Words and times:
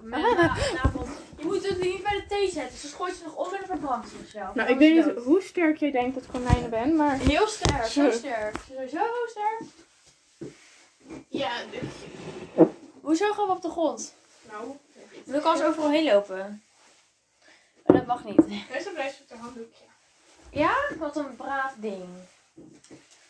Goedemorgen. 0.00 0.54
Je 1.38 1.44
moet 1.44 1.68
het 1.68 1.80
niet 1.80 2.02
bij 2.02 2.12
de 2.12 2.24
thee 2.28 2.50
zetten. 2.50 2.78
Ze 2.78 2.88
gooit 2.88 3.14
ze 3.14 3.24
nog 3.24 3.36
om 3.36 3.54
en 3.54 3.66
verbrandt 3.66 4.08
ze 4.08 4.16
zichzelf. 4.20 4.54
Nou, 4.54 4.70
ik 4.70 4.78
weet 4.78 4.94
niet 4.94 5.24
hoe 5.24 5.42
sterk 5.42 5.76
jij 5.76 5.90
denkt 5.90 6.14
dat 6.14 6.24
ik 6.24 6.30
konijnen 6.30 6.70
ben, 6.70 6.96
maar... 6.96 7.18
Heel 7.18 7.46
sterk, 7.46 7.84
zo 7.84 8.10
sterk. 8.10 8.56
Zo, 8.68 8.86
zo 8.86 9.04
sterk. 9.26 9.62
Ja, 11.28 11.50
Hoezo 13.00 13.32
gaan 13.32 13.46
we 13.46 13.52
op 13.52 13.62
de 13.62 13.70
grond? 13.70 14.14
nou... 14.50 14.76
Dan 15.24 15.40
kan 15.40 15.56
ze 15.56 15.64
overal 15.66 15.90
heen 15.90 16.04
lopen. 16.04 16.62
Maar 17.86 17.96
dat 17.96 18.06
mag 18.06 18.24
niet. 18.24 18.46
Meestal 18.70 18.92
blijft 18.92 19.20
op 19.20 19.28
de 19.28 19.36
handdoekje. 19.36 19.84
Ja? 20.50 20.74
Wat 20.98 21.16
een 21.16 21.36
braaf 21.36 21.74
ding. 21.76 22.04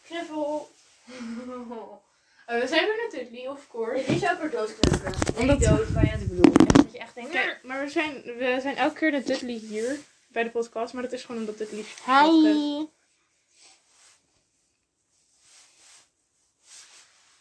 Knuffel. 0.02 0.70
Oh, 2.46 2.60
we 2.60 2.66
zijn 2.66 2.84
weer 2.84 3.08
natuurlijk, 3.10 3.50
of 3.58 3.68
course. 3.68 4.04
Dit 4.04 4.22
is 4.22 4.30
ook 4.30 4.40
weer 4.40 4.50
doodknuffelen. 4.50 5.12
Nee, 5.12 5.40
Omdat- 5.40 5.58
niet 5.58 5.68
dood, 5.68 5.88
maar 5.88 6.06
ja, 6.06 6.12
ik 6.12 6.28
bedoel. 6.28 6.52
Echt 6.54 6.76
dat 6.76 6.92
je 6.92 6.98
echt 6.98 7.14
denkt... 7.14 7.30
Kijk, 7.30 7.58
maar 7.62 7.84
we 7.84 7.90
zijn, 7.90 8.22
we 8.22 8.58
zijn 8.62 8.76
elke 8.76 8.98
keer 8.98 9.10
met 9.12 9.26
Dudley 9.26 9.54
hier 9.54 9.98
bij 10.28 10.42
de 10.42 10.50
podcast, 10.50 10.92
maar 10.92 11.02
dat 11.02 11.12
is 11.12 11.24
gewoon 11.24 11.40
omdat 11.40 11.58
Dudley... 11.58 11.84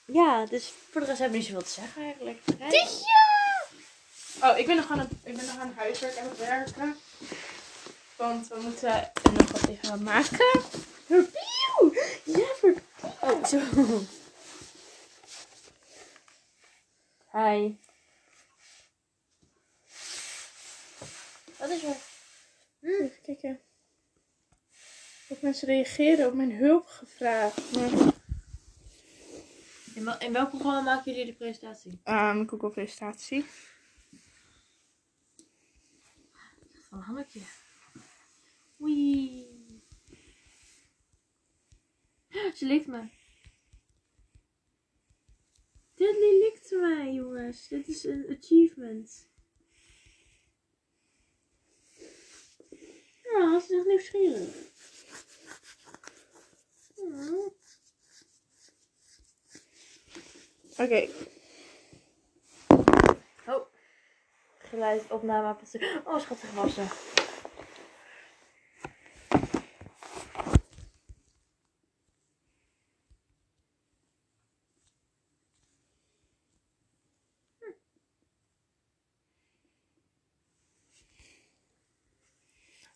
Ja, 0.06 0.46
dus 0.46 0.74
voor 0.92 1.02
de 1.02 1.08
rest 1.08 1.20
hebben 1.20 1.40
we 1.40 1.44
niet 1.46 1.54
zoveel 1.54 1.68
te 1.68 1.82
zeggen 1.82 2.04
eigenlijk. 2.04 2.40
Oh, 4.42 4.58
ik 4.58 4.66
ben 4.66 4.76
nog 4.76 4.92
aan 4.92 5.00
het, 5.00 5.12
ik 5.24 5.36
ben 5.36 5.46
nog 5.46 5.58
aan 5.58 5.68
het 5.68 5.78
huiswerk 5.78 6.18
aan 6.18 6.28
het 6.30 6.38
werken. 6.38 6.98
Want 8.16 8.48
we 8.48 8.60
moeten 8.62 9.12
nog 9.34 9.52
wat 9.52 9.66
tegen 9.66 10.04
maken. 10.04 10.60
Ja, 12.24 12.46
voor... 12.60 12.74
Oh, 13.22 13.44
zo. 13.46 13.60
Hi. 17.36 17.76
Wat 21.60 21.70
is 21.70 21.84
er? 21.84 21.96
Even 22.82 23.22
kijken. 23.22 23.62
Of 25.30 25.42
mensen 25.42 25.68
reageren 25.68 26.28
op 26.28 26.34
mijn 26.34 26.52
hulp 26.56 26.86
gevraagd. 26.86 27.72
Maar, 27.72 28.14
In, 29.96 30.06
wel- 30.06 30.20
in 30.20 30.34
welk 30.34 30.50
programma 30.50 30.82
maken 30.82 31.12
jullie 31.12 31.26
de 31.26 31.34
presentatie? 31.38 32.02
um, 32.04 32.48
Google 32.50 32.70
presentatie. 32.70 33.46
Van 36.90 37.00
Hanneke. 37.00 37.40
Wee. 38.78 39.54
Ze 42.56 42.66
likt 42.66 42.88
me. 42.88 43.08
Mij, 45.98 46.35
Dit 47.52 47.88
is 47.88 48.04
een 48.04 48.38
achievement. 48.38 49.28
Ja, 53.24 53.60
ze 53.60 53.66
is 53.66 53.78
echt 53.78 53.86
nieuwsgierig. 53.86 54.56
Hmm. 56.96 57.54
Oké. 60.78 61.10
Oh. 63.48 63.66
Geluidopname. 64.58 65.56
Oh, 66.06 66.20
schattig 66.20 66.52
wassen. 66.52 66.88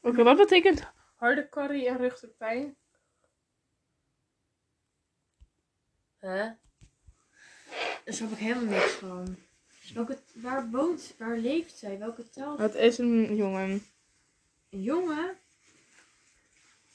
Oké, 0.10 0.24
wat 0.24 0.38
betekent 0.38 0.84
harde 1.16 1.50
karrie 1.50 1.88
en 1.88 1.98
rugpijn? 1.98 2.76
Huh? 6.20 6.50
Daar 8.04 8.14
snap 8.14 8.32
ik 8.32 8.38
helemaal 8.38 8.64
niks 8.64 8.92
van. 8.92 9.38
Dus 9.82 9.92
Welke, 9.92 10.18
waar 10.34 10.70
woont, 10.70 11.16
waar 11.18 11.38
leeft 11.38 11.78
zij? 11.78 12.00
Welke 12.00 12.30
taal? 12.30 12.58
Het 12.58 12.76
is 12.76 12.98
een 12.98 13.36
jongen. 13.36 13.86
Een 14.70 14.82
jongen? 14.82 15.38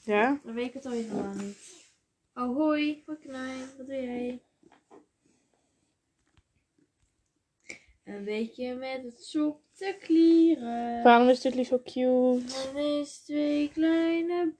Ja? 0.03 0.39
Dan 0.43 0.53
weet 0.53 0.67
ik 0.67 0.73
het 0.73 0.85
al 0.85 0.91
helemaal 0.91 1.33
niet. 1.33 1.85
Oh, 2.33 2.55
hoi. 2.55 3.03
Hoi, 3.05 3.17
Knijn. 3.17 3.77
Wat 3.77 3.87
doe 3.87 4.01
jij? 4.01 4.41
Een 8.03 8.23
beetje 8.23 8.75
met 8.75 9.03
het 9.03 9.23
sop 9.23 9.64
te 9.75 9.97
klieren. 9.99 11.03
Waarom 11.03 11.29
is 11.29 11.41
Dudley 11.41 11.63
zo 11.63 11.79
cute? 11.79 12.43
Dan 12.73 12.77
is 12.77 13.17
twee 13.17 13.71
kleine... 13.71 14.55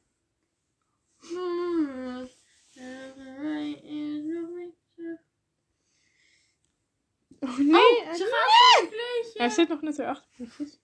Oh 7.40 7.58
nee! 7.58 8.02
Oh, 8.02 8.14
ze 8.14 8.26
gaat 8.32 8.82
een 8.82 8.90
kleedje. 8.90 9.40
Hij 9.40 9.50
zit 9.50 9.68
nog 9.68 9.82
net 9.82 10.00
erachter. 10.00 10.30
Poefjes. 10.36 10.80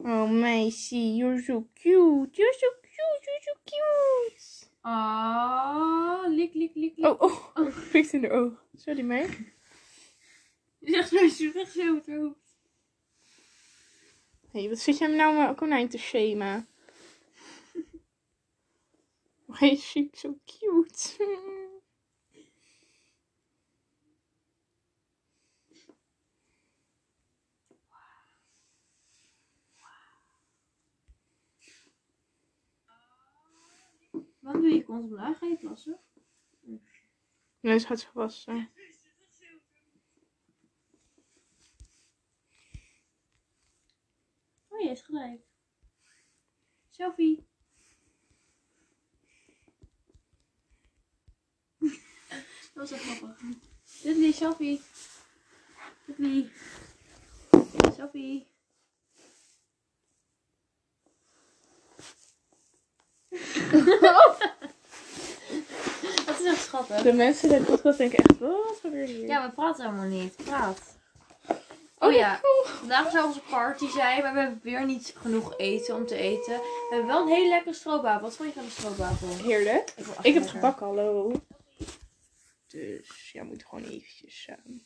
Oh 0.00 0.30
meisje, 0.30 1.16
you're 1.16 1.42
so 1.42 1.68
cute. 1.74 2.36
You're 2.36 2.54
so 2.58 2.68
cute, 2.80 2.87
so 3.40 3.52
cute. 3.64 4.70
Ah, 4.84 6.24
lik, 6.28 6.54
lik, 6.54 6.74
lik, 6.74 6.96
lik. 6.96 7.06
Oh, 7.06 7.20
oh, 7.20 7.50
oh. 7.54 7.72
Pikt 7.92 8.12
in 8.12 8.20
de 8.20 8.30
oog. 8.30 8.64
Sorry, 8.74 9.02
meid. 9.02 9.30
Zeg 10.80 11.06
zo, 11.08 11.28
ze 11.28 11.52
echt 11.54 11.72
zo 11.72 11.94
het 11.94 12.06
hoofd. 12.06 12.56
Hé, 14.50 14.60
hey, 14.60 14.68
wat 14.68 14.78
zit 14.78 14.98
jij 14.98 15.08
nou 15.08 15.36
mijn 15.36 15.54
konijn 15.54 15.88
te 15.88 15.98
shamen? 15.98 16.68
Hij 19.58 19.70
is 19.70 19.92
zo 20.12 20.38
cute. 20.44 21.56
Waarom 34.48 34.66
doe 34.66 34.74
je 34.74 34.84
kont 34.84 35.04
omlaag? 35.04 35.38
Ga 35.38 35.46
je 35.46 35.56
plassen? 35.56 36.00
Nee, 37.60 37.78
ze 37.78 37.86
gaat 37.86 38.00
zich 38.00 38.12
wassen. 38.12 38.70
Oh, 44.68 44.80
je 44.80 44.90
is 44.90 45.00
gelijk. 45.00 45.40
Selfie. 46.88 47.46
Dat 52.74 52.90
was 52.90 52.90
wel 52.90 52.98
grappig. 52.98 53.40
Dudley, 54.02 54.32
selfie. 54.32 54.80
Dudley. 56.06 56.50
Selfie. 57.94 58.46
Dat 66.26 66.40
is 66.40 66.46
echt 66.46 66.62
schattig. 66.62 67.02
De 67.02 67.12
mensen 67.12 67.50
in 67.50 67.58
de 67.58 67.64
podcast 67.64 67.98
denken 67.98 68.18
echt, 68.18 68.38
wat 68.38 68.78
gebeurt 68.80 69.08
hier? 69.08 69.26
Ja, 69.26 69.46
we 69.46 69.54
praten 69.54 69.84
helemaal 69.84 70.08
niet. 70.08 70.36
Praat. 70.36 70.96
Oh 71.98 72.12
ja, 72.12 72.40
vandaag 72.64 73.10
zou 73.10 73.26
onze 73.26 73.40
party 73.40 73.88
zijn, 73.88 74.22
maar 74.22 74.32
we 74.32 74.40
hebben 74.40 74.60
weer 74.62 74.84
niet 74.84 75.14
genoeg 75.16 75.54
eten 75.56 75.94
om 75.94 76.06
te 76.06 76.16
eten. 76.16 76.56
We 76.56 76.86
hebben 76.90 77.06
wel 77.06 77.22
een 77.22 77.28
hele 77.28 77.48
lekkere 77.48 77.74
stroopwafel. 77.74 78.20
Wat 78.20 78.36
vond 78.36 78.48
je 78.48 78.54
van 78.54 78.64
de 78.64 78.70
stroopwafel? 78.70 79.28
Heerlijk. 79.28 79.94
Ik, 80.22 80.34
heb 80.34 80.42
het 80.42 80.50
gebakken, 80.50 80.86
hallo. 80.86 81.32
Dus 82.66 83.30
ja, 83.32 83.44
moet 83.44 83.64
gewoon 83.64 83.84
eventjes... 83.84 84.46
ehm 84.46 84.78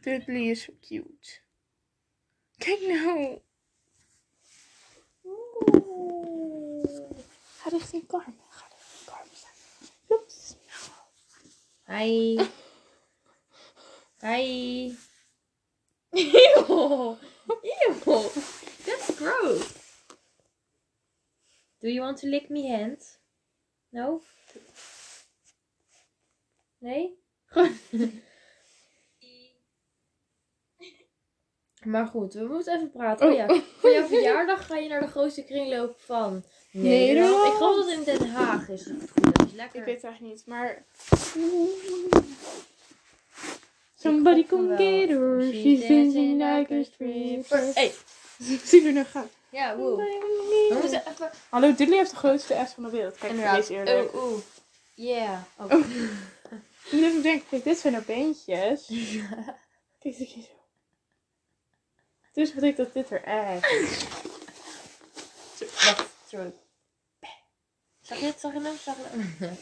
Dudley 0.00 0.42
is 0.42 0.62
zo 0.62 0.72
cute. 0.80 1.40
Kijk 2.56 2.80
nou. 2.80 3.40
Ga 7.62 7.70
richting 7.70 8.06
Carmen 8.06 8.34
staan. 9.36 9.56
Heel. 10.08 10.24
Hi. 11.86 12.38
Hi. 14.22 14.46
Ew. 16.12 17.18
Ew. 17.62 18.30
That's 18.86 19.10
gross. 19.18 19.74
Do 21.80 21.88
you 21.88 22.00
want 22.02 22.18
to 22.18 22.26
lick 22.26 22.50
me 22.50 22.68
hand? 22.68 22.98
No? 23.92 24.22
Nee? 26.80 27.14
Maar 31.86 32.06
goed, 32.06 32.34
we 32.34 32.44
moeten 32.44 32.74
even 32.74 32.90
praten. 32.90 33.26
Oh. 33.26 33.32
Oh, 33.32 33.38
ja, 33.38 33.60
voor 33.78 33.90
jouw 33.90 34.06
verjaardag 34.06 34.66
ga 34.66 34.76
je 34.76 34.88
naar 34.88 35.00
de 35.00 35.06
grootste 35.06 35.44
kringloop 35.44 36.00
van 36.00 36.44
Nederland. 36.70 36.98
Nederland. 36.98 37.46
Ik 37.46 37.52
geloof 37.52 37.76
dat 37.76 37.86
het 37.86 38.08
in 38.08 38.18
Den 38.18 38.30
Haag 38.30 38.68
is. 38.68 38.84
Dat 38.84 39.46
is 39.46 39.52
lekker. 39.52 39.78
Ik 39.78 39.84
weet 39.84 39.94
het 39.94 40.04
eigenlijk 40.04 40.34
niet, 40.34 40.46
maar... 40.46 40.84
Somebody 43.98 44.38
Ik 44.38 44.48
come 44.48 44.76
get 44.76 45.08
her, 45.08 45.42
She's 45.42 45.80
dancing 45.80 46.42
like 46.42 46.74
a 46.74 46.82
stripper. 46.82 47.74
Hey, 47.74 47.92
zie 48.64 48.86
er 48.86 48.92
nog 48.92 49.10
gaan. 49.10 49.28
Ja, 49.50 49.76
wow. 49.76 49.96
We 49.96 50.78
moeten 50.80 51.02
even... 51.08 51.30
Hallo, 51.48 51.74
Dudley 51.74 51.96
heeft 51.96 52.10
de 52.10 52.16
grootste 52.16 52.64
S 52.66 52.72
van 52.72 52.82
de 52.82 52.90
wereld. 52.90 53.16
Kijk, 53.16 53.32
Inderdaad. 53.32 53.56
deze 53.56 53.72
eerlijk. 53.72 54.14
Oh, 54.14 54.22
oeh. 54.22 54.40
Yeah. 54.94 55.38
Oh. 55.58 55.72
Oh. 55.72 55.78
Ik 56.86 56.92
moet 56.92 57.02
even 57.02 57.22
denken, 57.22 57.48
kijk, 57.48 57.64
dit 57.64 57.78
zijn 57.78 57.94
er 57.94 58.04
beentjes. 58.06 58.86
Kijk, 60.00 60.18
dit 60.18 60.20
is 60.20 60.32
zo. 60.32 60.55
Dus 62.36 62.54
betekent 62.54 62.76
dat 62.76 62.92
dit 62.92 63.10
er 63.10 63.22
echt. 63.24 64.04
Wacht, 65.84 66.08
sorry. 66.28 66.52
Zag 68.00 68.18
je 68.18 68.26
het? 68.26 68.40
Zag 68.40 68.52
je 68.52 68.60
hem? 68.60 68.76
Zag 68.76 68.96
je 68.96 69.02
hem? 69.08 69.56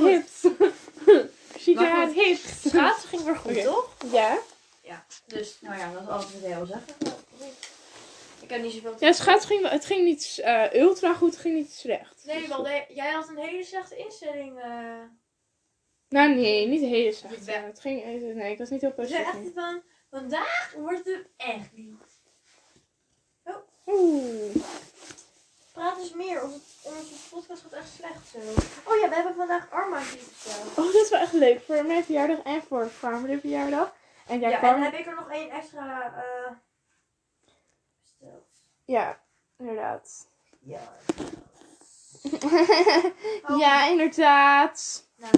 Goed. 0.00 0.08
hips. 0.08 0.40
She 1.62 1.76
got 1.76 2.12
hips. 2.12 2.68
Schaatsen 2.68 3.08
ging 3.08 3.22
weer 3.22 3.36
goed, 3.36 3.62
toch? 3.62 3.94
Ja. 4.12 4.38
Ja. 4.82 5.06
Dus, 5.26 5.56
nou 5.60 5.78
ja, 5.78 5.92
dat 5.92 6.02
is 6.02 6.08
alles 6.08 6.24
wat 6.24 6.34
ik 6.34 6.40
wil 6.56 6.66
zeggen. 6.66 6.94
Ik 8.40 8.50
heb 8.50 8.62
niet 8.62 8.72
zoveel 8.72 8.96
te 8.96 9.04
Ja, 9.04 9.12
schaats 9.12 9.44
ging, 9.44 9.68
het 9.68 9.84
ging 9.84 10.04
niet 10.04 10.38
eh, 10.42 10.72
ultra 10.72 11.14
goed, 11.14 11.30
het 11.30 11.40
ging 11.40 11.54
niet 11.56 11.72
slecht. 11.72 12.24
Nee, 12.24 12.48
want 12.48 12.68
jij 12.88 13.10
had 13.10 13.28
een 13.28 13.36
hele 13.36 13.64
slechte 13.64 13.96
instelling. 13.96 14.60
eh 14.60 15.02
Nou 16.08 16.34
nee, 16.34 16.66
niet 16.66 16.80
heel 16.80 17.12
slecht. 17.12 17.46
Ja. 17.46 17.52
Ja, 17.52 17.62
het 17.62 17.80
ging, 17.80 18.04
nee, 18.34 18.52
ik 18.52 18.58
was 18.58 18.70
niet 18.70 18.80
heel 18.80 18.92
positief. 18.92 19.26
echt 19.26 19.36
van, 19.54 19.82
vandaag 20.10 20.72
wordt 20.76 21.04
het 21.04 21.26
echt 21.36 21.72
niet. 21.72 22.02
Oeh. 23.86 24.54
Praat 25.72 25.98
eens 25.98 26.12
meer, 26.12 26.42
onze, 26.42 26.60
onze 26.82 27.14
podcast 27.30 27.62
gaat 27.62 27.72
echt 27.72 27.88
slecht 27.88 28.28
zo. 28.28 28.38
Oh 28.84 28.96
ja, 29.00 29.08
we 29.08 29.14
hebben 29.14 29.34
vandaag 29.34 29.70
armbandjes 29.70 30.28
besteld. 30.28 30.78
Oh, 30.78 30.84
dit 30.92 30.94
is 31.02 31.10
wel 31.10 31.20
echt 31.20 31.32
leuk. 31.32 31.60
Voor 31.60 31.86
mijn 31.86 32.04
verjaardag 32.04 32.38
en 32.38 32.62
voor 32.62 32.86
Farmer 32.88 33.40
verjaardag. 33.40 33.94
En 34.26 34.40
jij 34.40 34.50
Ja, 34.50 34.58
kwam... 34.58 34.74
en 34.74 34.80
dan 34.80 34.90
heb 34.90 35.00
ik 35.00 35.06
er 35.06 35.14
nog 35.14 35.30
één 35.30 35.50
extra 35.50 36.14
eh 36.16 36.52
besteld. 38.00 38.46
Ja, 38.84 39.20
inderdaad. 39.58 40.26
Ja. 40.60 40.80
ja, 43.64 43.86
inderdaad. 43.88 45.04
Nou, 45.16 45.32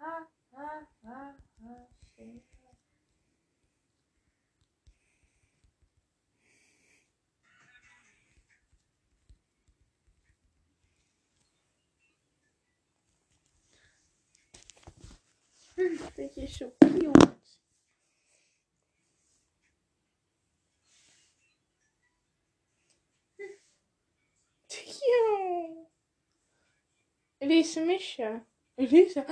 Ha, 0.00 0.28
ha, 0.56 0.88
ha, 1.04 1.36
ha, 1.60 1.88
steenrijk. 2.02 2.50
Dat 16.14 16.34
je 16.34 16.46
zo 16.46 16.72
cute. 16.78 17.38
Cute. 24.66 25.88
Elise, 27.38 27.80
mis 27.80 28.14
je? 28.16 28.40
Elise. 28.74 29.24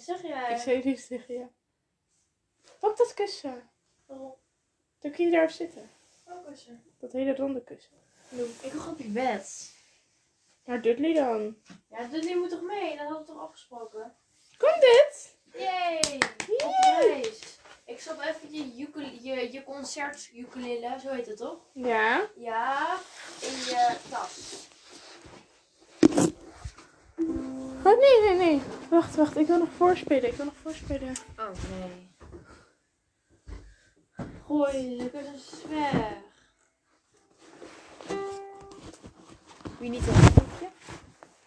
Wat 0.00 0.18
zeg 0.18 0.30
jij? 0.30 0.52
Ik 0.54 0.60
zei 0.60 0.82
Elise 0.82 1.06
tegen 1.06 1.34
je. 1.34 1.46
Pak 2.78 2.96
dat 2.96 3.14
kussen. 3.14 3.70
Waarom? 4.06 4.34
Dan 5.00 5.10
kun 5.10 5.24
je 5.24 5.30
daar 5.30 5.50
zitten. 5.50 5.90
Oh, 6.26 6.46
kussen. 6.46 6.82
Dat 6.98 7.12
hele 7.12 7.36
ronde 7.36 7.64
kussen. 7.64 7.92
Ik 8.60 8.72
ga 8.72 8.90
op 8.90 8.98
je 8.98 9.08
bed. 9.08 9.72
Naar 10.64 10.82
Dudley 10.82 11.14
dan. 11.14 11.56
Ja, 11.90 12.04
Dudley 12.04 12.36
moet 12.36 12.50
toch 12.50 12.62
mee? 12.62 12.90
Dat 12.96 12.98
hadden 12.98 13.18
we 13.18 13.24
toch 13.24 13.40
afgesproken? 13.40 14.16
Kom 14.58 14.80
dit? 14.80 15.36
Yay! 15.52 16.18
Op 16.64 16.74
reis. 17.00 17.58
Ik 17.84 18.00
stop 18.00 18.20
even 18.20 18.52
je, 18.52 18.76
je, 19.22 19.52
je 19.52 19.64
concert 19.64 20.30
ukulele, 20.34 21.00
zo 21.00 21.08
heet 21.08 21.26
het 21.26 21.36
toch? 21.36 21.58
Ja. 21.72 22.28
Ja, 22.36 22.98
in 23.40 23.56
je 23.56 23.96
tas. 24.10 24.68
Oh 27.84 27.98
nee, 27.98 28.20
nee, 28.20 28.36
nee. 28.36 28.62
Wacht, 28.90 29.16
wacht. 29.16 29.36
Ik 29.36 29.46
wil 29.46 29.58
nog 29.58 29.68
voorspelen. 29.76 30.28
Ik 30.28 30.34
wil 30.34 30.44
nog 30.44 30.54
voorspelen. 30.56 31.14
Oh 31.38 31.50
nee. 31.80 32.08
Gooi 34.46 34.96
de 34.98 35.10
kussens 35.10 35.64
weg. 35.68 36.12
Wie 39.78 39.90
niet 39.90 40.06
een 40.06 40.14
stukje? 40.14 40.68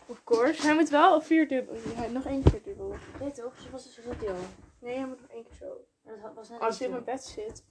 Of 0.06 0.24
course. 0.24 0.62
Hij 0.62 0.76
moet 0.76 0.90
wel 0.90 1.22
vier 1.22 1.48
dubbel. 1.48 1.76
Ja, 1.96 2.08
nog 2.08 2.26
één 2.26 2.44
keer 2.44 2.64
dubbel. 2.64 2.96
Nee 3.20 3.32
toch? 3.32 3.60
Ze 3.60 3.70
was 3.72 3.84
dus 3.84 3.94
zo 3.94 4.02
deel. 4.20 4.36
Nee, 4.80 4.98
hij 4.98 5.08
moet 5.08 5.22
nog 5.22 5.30
één 5.30 5.44
keer 5.44 5.56
zo. 5.56 5.86
Dat 6.04 6.34
was 6.34 6.50
net 6.50 6.60
Als 6.60 6.78
je 6.78 6.88
niet 6.88 6.98
in 6.98 7.04
mijn 7.06 7.18
zo. 7.20 7.34
bed 7.34 7.48
zit. 7.48 7.64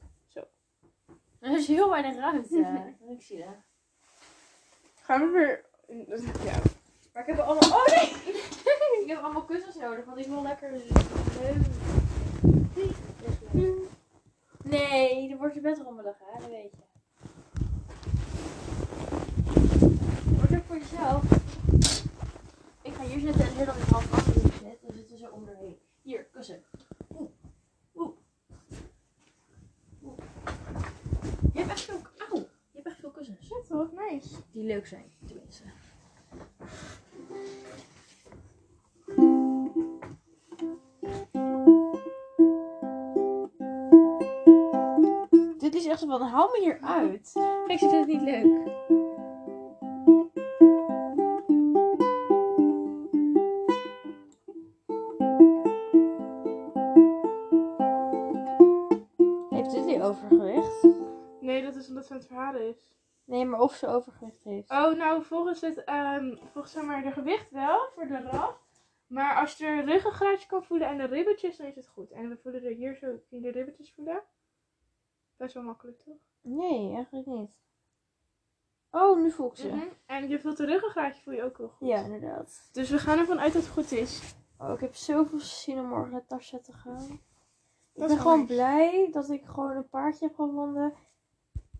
Er 1.40 1.56
is 1.58 1.66
heel 1.66 1.90
weinig 1.90 2.16
ruimte. 2.16 2.94
ik 3.16 3.22
zie 3.22 3.38
dat. 3.38 3.54
Gaan 5.02 5.20
we 5.20 5.30
weer. 5.30 5.64
Ja. 6.44 6.60
Maar 7.12 7.28
ik 7.28 7.36
heb 7.36 7.38
allemaal. 7.38 7.70
Oh 7.70 7.86
nee! 7.86 8.08
ik 9.02 9.04
heb 9.06 9.18
allemaal 9.18 9.44
kussens 9.44 9.76
nodig, 9.76 10.04
want 10.04 10.18
ik 10.18 10.26
wil 10.26 10.42
lekker. 10.42 10.70
Nee, 14.62 15.28
dan 15.28 15.38
wordt 15.38 15.54
je 15.54 15.60
bed 15.60 15.78
rommelig, 15.78 16.16
hè? 16.18 16.40
Dat 16.40 16.50
weet 16.50 16.72
je. 16.72 16.82
Wordt 20.36 20.54
ook 20.54 20.64
voor 20.66 20.78
jezelf. 20.78 21.22
Ik 22.82 22.94
ga 22.94 23.02
hier 23.02 23.20
zitten 23.20 23.46
en 23.46 23.54
heel 23.54 23.66
dat 23.66 23.76
ik 23.76 23.82
half 23.82 24.12
achter 24.12 24.32
je 24.34 24.40
zit. 24.40 24.78
Dan 24.82 24.92
zitten 24.94 25.18
ze 25.18 25.30
om 25.30 25.48
erheen. 25.48 25.78
Hier, 26.02 26.24
kussen. 26.24 26.64
Oeh. 27.18 27.30
Oeh. 27.94 28.16
Oeh. 30.02 30.18
Je 31.52 31.58
hebt 31.58 31.70
echt 31.70 31.80
veel. 31.80 32.00
Auw. 32.30 32.38
Je 32.38 32.46
hebt 32.72 32.86
echt 32.86 32.98
veel 32.98 33.10
kussens. 33.10 33.48
Ja, 33.48 33.56
toch? 33.68 33.90
Nice. 33.92 34.28
Die 34.52 34.64
leuk 34.64 34.86
zijn, 34.86 35.12
van, 46.18 46.28
hou 46.28 46.50
me 46.50 46.64
hier 46.64 46.80
uit. 46.80 47.30
Kijk, 47.32 47.70
ik 47.70 47.78
vind 47.78 47.90
het 47.90 48.06
niet 48.06 48.22
leuk. 48.22 48.70
Heeft 59.50 59.70
dit 59.70 59.84
die 59.86 60.02
overgewicht? 60.02 60.86
Nee, 61.40 61.62
dat 61.62 61.74
is 61.74 61.88
omdat 61.88 62.06
ze 62.06 62.12
aan 62.12 62.18
het 62.18 62.26
verhalen 62.26 62.68
is. 62.68 62.90
Nee, 63.24 63.44
maar 63.44 63.60
of 63.60 63.74
ze 63.74 63.86
overgewicht 63.86 64.44
heeft. 64.44 64.70
Oh, 64.70 64.94
nou, 64.94 65.22
volgens 65.22 65.60
het, 65.60 65.84
ehm, 65.84 66.36
volgens 66.52 66.72
zeg 66.72 66.84
maar 66.84 67.02
de 67.02 67.10
gewicht 67.10 67.50
wel, 67.50 67.88
voor 67.94 68.06
de 68.06 68.20
raf. 68.20 68.60
Maar 69.06 69.40
als 69.40 69.56
je 69.56 69.66
er 69.66 69.84
ruggengraatje 69.84 70.48
kan 70.48 70.64
voelen 70.64 70.88
en 70.88 70.96
de 70.96 71.04
ribbetjes, 71.04 71.56
dan 71.56 71.66
is 71.66 71.76
het 71.76 71.88
goed. 71.88 72.10
En 72.10 72.28
we 72.28 72.36
voelen 72.36 72.64
er 72.64 72.74
hier 72.74 72.94
zo, 72.94 73.06
kun 73.28 73.38
je 73.38 73.40
de 73.40 73.50
ribbetjes 73.50 73.92
voelen? 73.92 74.22
Best 75.42 75.54
wel 75.54 75.62
makkelijk, 75.62 75.98
toch? 75.98 76.16
Nee, 76.40 76.94
eigenlijk 76.94 77.26
niet. 77.26 77.50
Oh, 78.90 79.22
nu 79.22 79.30
voel 79.30 79.50
ik 79.50 79.56
ze. 79.56 79.68
Mhm. 79.68 79.86
En 80.06 80.28
je 80.28 80.40
voelt 80.40 80.56
de 80.56 80.64
ruggengraatje 80.66 81.22
voel 81.22 81.34
je 81.34 81.42
ook 81.42 81.58
wel 81.58 81.68
goed. 81.68 81.88
Ja, 81.88 82.02
inderdaad. 82.02 82.68
Dus 82.72 82.90
we 82.90 82.98
gaan 82.98 83.18
ervan 83.18 83.40
uit 83.40 83.52
dat 83.52 83.62
het 83.62 83.70
goed 83.72 83.92
is. 83.92 84.34
Oh, 84.58 84.72
ik 84.72 84.80
heb 84.80 84.94
zoveel 84.94 85.38
zin 85.38 85.78
om 85.78 85.86
morgen 85.86 86.12
naar 86.12 86.26
Tasja 86.26 86.58
te 86.58 86.72
gaan. 86.72 87.02
Ik 87.12 87.20
Dat 87.92 88.08
ben 88.08 88.18
gewoon 88.18 88.38
nice. 88.40 88.52
blij 88.52 89.08
dat 89.12 89.30
ik 89.30 89.44
gewoon 89.44 89.76
een 89.76 89.88
paardje 89.88 90.26
heb 90.26 90.34
gevonden. 90.34 90.94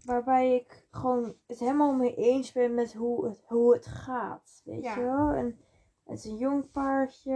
Waarbij 0.04 0.54
ik 0.54 0.86
gewoon 0.90 1.36
het 1.46 1.58
helemaal 1.58 1.94
mee 1.94 2.14
eens 2.14 2.52
ben 2.52 2.74
met 2.74 2.94
hoe 2.94 3.24
het, 3.24 3.42
hoe 3.46 3.72
het 3.74 3.86
gaat. 3.86 4.62
Weet 4.64 4.82
Ja. 4.82 4.94
je 4.94 5.00
wel? 5.04 5.28
En 5.30 5.58
het 6.04 6.18
is 6.18 6.24
een 6.24 6.36
jong 6.36 6.70
paardje. 6.70 7.32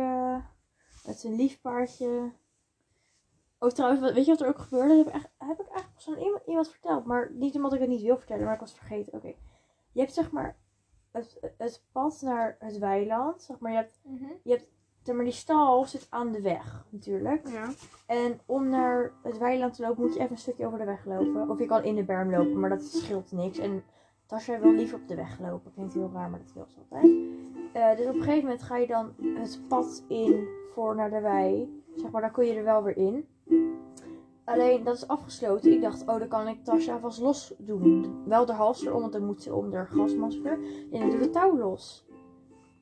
Het 1.03 1.17
is 1.17 1.25
een 1.25 1.37
lief 1.37 1.61
paardje. 1.61 2.33
Trouwens, 3.75 4.13
weet 4.13 4.25
je 4.25 4.31
wat 4.31 4.41
er 4.41 4.49
ook 4.49 4.59
gebeurde? 4.59 4.97
Heb, 4.97 5.07
ik 5.07 5.13
echt, 5.13 5.29
heb 5.39 5.61
ik 5.61 5.69
eigenlijk 5.69 5.95
pas 5.95 6.09
aan 6.09 6.19
iemand, 6.19 6.43
iemand 6.47 6.69
verteld. 6.71 7.05
Maar 7.05 7.31
niet 7.33 7.55
omdat 7.55 7.73
ik 7.73 7.81
het 7.81 7.89
niet 7.89 8.03
wil 8.03 8.17
vertellen, 8.17 8.45
maar 8.45 8.55
ik 8.55 8.61
was 8.61 8.71
het 8.71 8.79
vergeten. 8.79 9.13
Oké. 9.13 9.35
Je 9.93 10.01
hebt 10.01 10.15
zeg 10.15 10.31
maar 10.31 10.57
het, 11.11 11.39
het 11.59 11.83
pad 11.93 12.21
naar 12.23 12.57
het 12.59 12.79
weiland. 12.79 13.43
Zeg 13.43 13.59
maar, 13.59 13.73
je 13.73 13.79
hebt, 14.43 14.69
zeg 15.03 15.15
maar, 15.15 15.25
die 15.25 15.35
stal 15.35 15.85
zit 15.85 16.07
aan 16.11 16.33
de 16.33 16.41
weg 16.41 16.87
natuurlijk. 16.91 17.49
Ja. 17.49 17.71
En 18.07 18.41
om 18.47 18.69
naar 18.69 19.13
het 19.23 19.39
weiland 19.39 19.75
te 19.75 19.83
lopen 19.83 20.03
moet 20.03 20.15
je 20.15 20.21
even 20.21 20.33
een 20.33 20.39
stukje 20.39 20.67
over 20.67 20.79
de 20.79 20.85
weg 20.85 21.05
lopen. 21.05 21.51
Of 21.51 21.59
je 21.59 21.67
kan 21.67 21.85
in 21.85 21.95
de 21.95 22.05
berm 22.05 22.31
lopen, 22.31 22.61
maar 22.61 22.71
dat 22.71 22.83
scheelt 22.83 23.33
niks. 23.33 23.59
En 23.59 23.85
Tasja 24.27 24.59
wil 24.59 24.73
liever 24.73 24.99
op 24.99 25.09
de 25.09 25.15
weg 25.15 25.39
lopen. 25.41 25.73
Klinkt 25.73 25.95
heel 25.95 26.11
raar, 26.13 26.31
maar 26.31 26.41
dat 26.41 26.53
wil 26.53 26.67
ze 26.69 26.79
altijd. 26.79 27.11
Eh, 27.73 27.97
dus 27.97 28.07
op 28.07 28.15
een 28.15 28.23
gegeven 28.23 28.43
moment 28.43 28.63
ga 28.63 28.77
je 28.77 28.87
dan 28.87 29.15
het 29.19 29.61
pad 29.69 30.05
in 30.09 30.49
voor 30.73 30.95
naar 30.95 31.11
de 31.11 31.21
wei. 31.21 31.83
Zeg 31.97 32.11
maar, 32.11 32.21
dan 32.21 32.33
kun 32.33 32.45
je 32.45 32.55
er 32.55 32.65
wel 32.65 32.83
weer 32.83 32.97
in. 32.97 33.29
Alleen, 34.45 34.85
dat 34.85 34.95
is 34.95 35.09
afgesloten. 35.09 35.73
Ik 35.73 35.81
dacht, 35.81 36.01
oh, 36.07 36.19
dan 36.19 36.29
kan 36.29 36.49
ik 36.49 36.65
Tasja 36.65 36.99
vast 36.99 37.21
los 37.21 37.55
doen. 37.59 38.23
Wel 38.27 38.47
de 38.47 38.53
hals 38.53 38.87
erom, 38.87 39.01
want 39.01 39.13
dan 39.13 39.25
moet 39.25 39.43
ze 39.43 39.55
om 39.55 39.73
haar 39.73 39.87
gasmasker. 39.87 40.59
En 40.93 41.01
dan 41.01 41.11
doe 41.11 41.19
de 41.19 41.31
touw 41.31 41.59
los. 41.59 42.07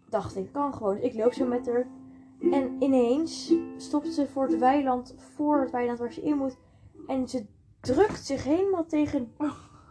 Dacht 0.09 0.37
ik, 0.37 0.53
kan 0.53 0.75
gewoon. 0.75 0.97
Ik 0.97 1.15
loop 1.15 1.33
zo 1.33 1.47
met 1.47 1.67
haar. 1.67 1.87
En 2.51 2.77
ineens 2.79 3.55
stopt 3.77 4.13
ze 4.13 4.27
voor 4.27 4.47
het 4.47 4.59
weiland, 4.59 5.15
voor 5.19 5.61
het 5.61 5.71
weiland 5.71 5.99
waar 5.99 6.13
ze 6.13 6.23
in 6.23 6.37
moet. 6.37 6.57
En 7.07 7.29
ze 7.29 7.47
drukt 7.81 8.27
zich 8.27 8.45
helemaal 8.45 8.87
tegen, 8.87 9.33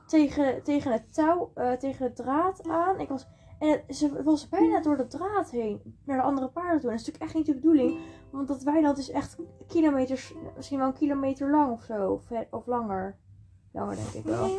tegen, 0.08 0.64
tegen 0.64 0.92
het 0.92 1.14
touw, 1.14 1.52
eh, 1.54 1.72
tegen 1.72 2.06
de 2.06 2.24
draad 2.24 2.68
aan. 2.68 3.00
Ik 3.00 3.10
was, 3.10 3.28
en 3.64 3.70
het- 3.88 3.96
ze 3.96 4.24
was 4.24 4.50
bijna 4.50 4.82
door 4.82 4.98
de 4.98 5.08
draad 5.08 5.50
heen 5.52 5.98
naar 6.06 6.18
de 6.18 6.24
andere 6.24 6.48
paarden 6.48 6.80
toe. 6.82 6.90
En 6.90 6.96
dat 6.96 7.06
is 7.06 7.12
natuurlijk 7.12 7.24
echt 7.24 7.34
niet 7.34 7.46
de 7.46 7.54
bedoeling. 7.62 8.00
Want 8.32 8.48
dat 8.48 8.64
weiland 8.64 8.98
is 8.98 9.10
echt 9.12 9.36
kilometers, 9.68 10.34
misschien 10.56 10.78
wel 10.78 10.88
een 10.88 10.94
kilometer 10.94 11.52
lang 11.52 11.72
of 11.72 11.84
zo. 11.84 12.12
Of, 12.12 12.24
of 12.52 12.66
langer. 12.66 13.18
Langer 13.72 13.96
denk 13.96 14.08
ik 14.10 14.24
wel. 14.24 14.50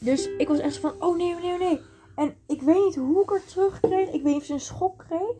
Dus 0.00 0.28
ik 0.38 0.48
was 0.48 0.58
echt 0.58 0.74
zo 0.74 0.80
van, 0.80 1.08
oh 1.08 1.16
nee, 1.16 1.34
oh 1.34 1.40
nee, 1.42 1.52
oh 1.52 1.58
nee. 1.58 1.80
En 2.16 2.34
ik 2.46 2.62
weet 2.62 2.84
niet 2.84 2.96
hoe 2.96 3.22
ik 3.22 3.30
er 3.30 3.44
terug 3.44 3.80
kreeg. 3.80 4.06
Ik 4.12 4.22
weet 4.22 4.32
niet 4.32 4.36
of 4.40 4.44
ze 4.44 4.52
een 4.52 4.60
schok 4.60 5.04
kreeg. 5.08 5.36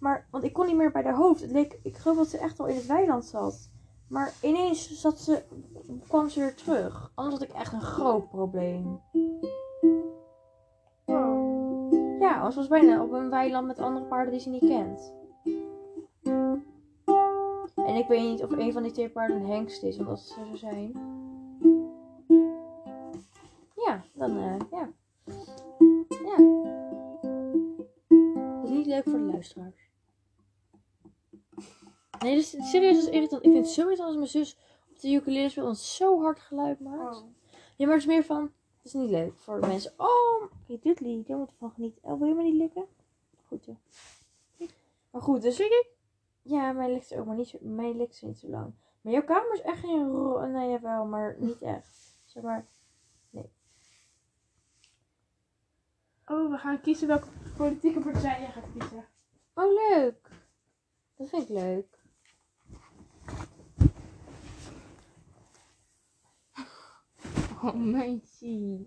Maar, 0.00 0.26
want 0.30 0.44
ik 0.44 0.52
kon 0.52 0.66
niet 0.66 0.76
meer 0.76 0.92
bij 0.92 1.02
haar 1.02 1.14
hoofd. 1.16 1.40
Het 1.40 1.50
leek, 1.50 1.78
ik 1.82 1.96
geloof 1.96 2.16
dat 2.16 2.28
ze 2.28 2.38
echt 2.38 2.60
al 2.60 2.66
in 2.66 2.76
het 2.76 2.86
weiland 2.86 3.24
zat. 3.24 3.70
Maar 4.08 4.32
ineens 4.42 5.00
zat 5.00 5.18
ze, 5.20 5.42
kwam 6.08 6.28
ze 6.28 6.40
weer 6.40 6.54
terug. 6.54 7.12
Anders 7.14 7.38
had 7.38 7.48
ik 7.48 7.54
echt 7.54 7.72
een 7.72 7.80
groot 7.82 8.28
probleem. 8.30 9.00
Ja, 12.26 12.36
anders 12.36 12.56
was 12.56 12.68
bijna 12.68 13.02
op 13.02 13.12
een 13.12 13.30
weiland 13.30 13.66
met 13.66 13.78
andere 13.78 14.06
paarden 14.06 14.32
die 14.32 14.40
ze 14.40 14.48
niet 14.48 14.66
kent. 14.66 15.12
En 17.74 17.94
ik 17.94 18.06
weet 18.08 18.20
niet 18.20 18.42
of 18.42 18.50
een 18.50 18.72
van 18.72 18.82
die 18.82 18.92
twee 18.92 19.10
paarden 19.10 19.36
een 19.36 19.46
hengst 19.46 19.82
is, 19.82 19.96
want 19.96 20.08
als 20.08 20.20
het 20.20 20.28
zo 20.28 20.44
zou 20.44 20.56
zijn. 20.56 20.92
Ja, 23.86 24.04
dan 24.14 24.36
eh, 24.36 24.56
ja. 24.70 24.88
Ja. 26.08 26.36
Dat 28.54 28.64
is 28.64 28.70
niet 28.70 28.86
leuk 28.86 29.04
voor 29.04 29.18
de 29.18 29.30
luisteraars. 29.32 29.90
Nee, 32.18 32.34
dus 32.34 32.70
serieus, 32.70 32.94
dat 32.94 33.04
is 33.04 33.10
irritant. 33.10 33.44
Ik 33.44 33.52
vind 33.52 33.64
het 33.64 33.74
zo 33.74 33.82
irritant 33.82 34.08
als 34.08 34.16
mijn 34.16 34.28
zus 34.28 34.58
op 34.90 35.00
de 35.00 35.12
ukulele 35.12 35.48
speelt 35.48 35.68
en 35.68 35.76
zo 35.76 36.20
hard 36.20 36.40
geluid 36.40 36.80
maakt. 36.80 37.16
Oh. 37.16 37.28
Ja, 37.76 37.86
maar 37.86 37.94
het 37.94 38.04
is 38.04 38.10
meer 38.12 38.24
van, 38.24 38.52
is 38.86 38.92
niet 38.92 39.10
leuk 39.10 39.38
voor 39.38 39.60
de 39.60 39.66
mensen. 39.66 39.92
Oh, 39.96 40.52
dit 40.66 41.00
lied, 41.00 41.26
daar 41.26 41.36
moet 41.36 41.52
van 41.58 41.70
genieten. 41.70 42.02
Oh, 42.02 42.18
wil 42.18 42.28
je 42.28 42.34
me 42.34 42.42
niet 42.42 42.54
likken? 42.54 42.86
Goed, 43.46 43.64
ja. 43.64 43.74
Maar 45.10 45.22
goed, 45.22 45.42
dus 45.42 45.60
ik. 45.60 45.94
Ja, 46.42 46.72
mijn 46.72 46.92
ligt 46.92 47.14
ook, 47.14 47.26
maar 47.26 47.36
niet 47.36 47.48
zo, 47.48 47.58
mijn 47.60 47.96
ligt 47.96 48.22
niet 48.22 48.38
zo 48.38 48.48
lang. 48.48 48.74
Maar 49.00 49.12
jouw 49.12 49.24
kamer 49.24 49.52
is 49.52 49.60
echt 49.60 49.80
geen 49.80 50.08
ro... 50.08 50.46
Nee, 50.46 50.70
jawel, 50.70 51.04
maar 51.04 51.36
niet 51.38 51.62
echt. 51.62 52.18
Zeg 52.24 52.42
maar, 52.42 52.66
Oh, 56.28 56.50
we 56.50 56.58
gaan 56.58 56.80
kiezen 56.80 57.08
welke 57.08 57.28
politieke 57.56 58.00
partij 58.00 58.40
je 58.40 58.46
gaat 58.46 58.72
kiezen. 58.72 59.04
oh 59.54 59.72
leuk. 59.90 60.30
Dat 61.16 61.28
vind 61.28 61.42
ik 61.42 61.48
leuk. 61.48 61.98
Oh, 67.62 67.74
meisje. 67.96 68.78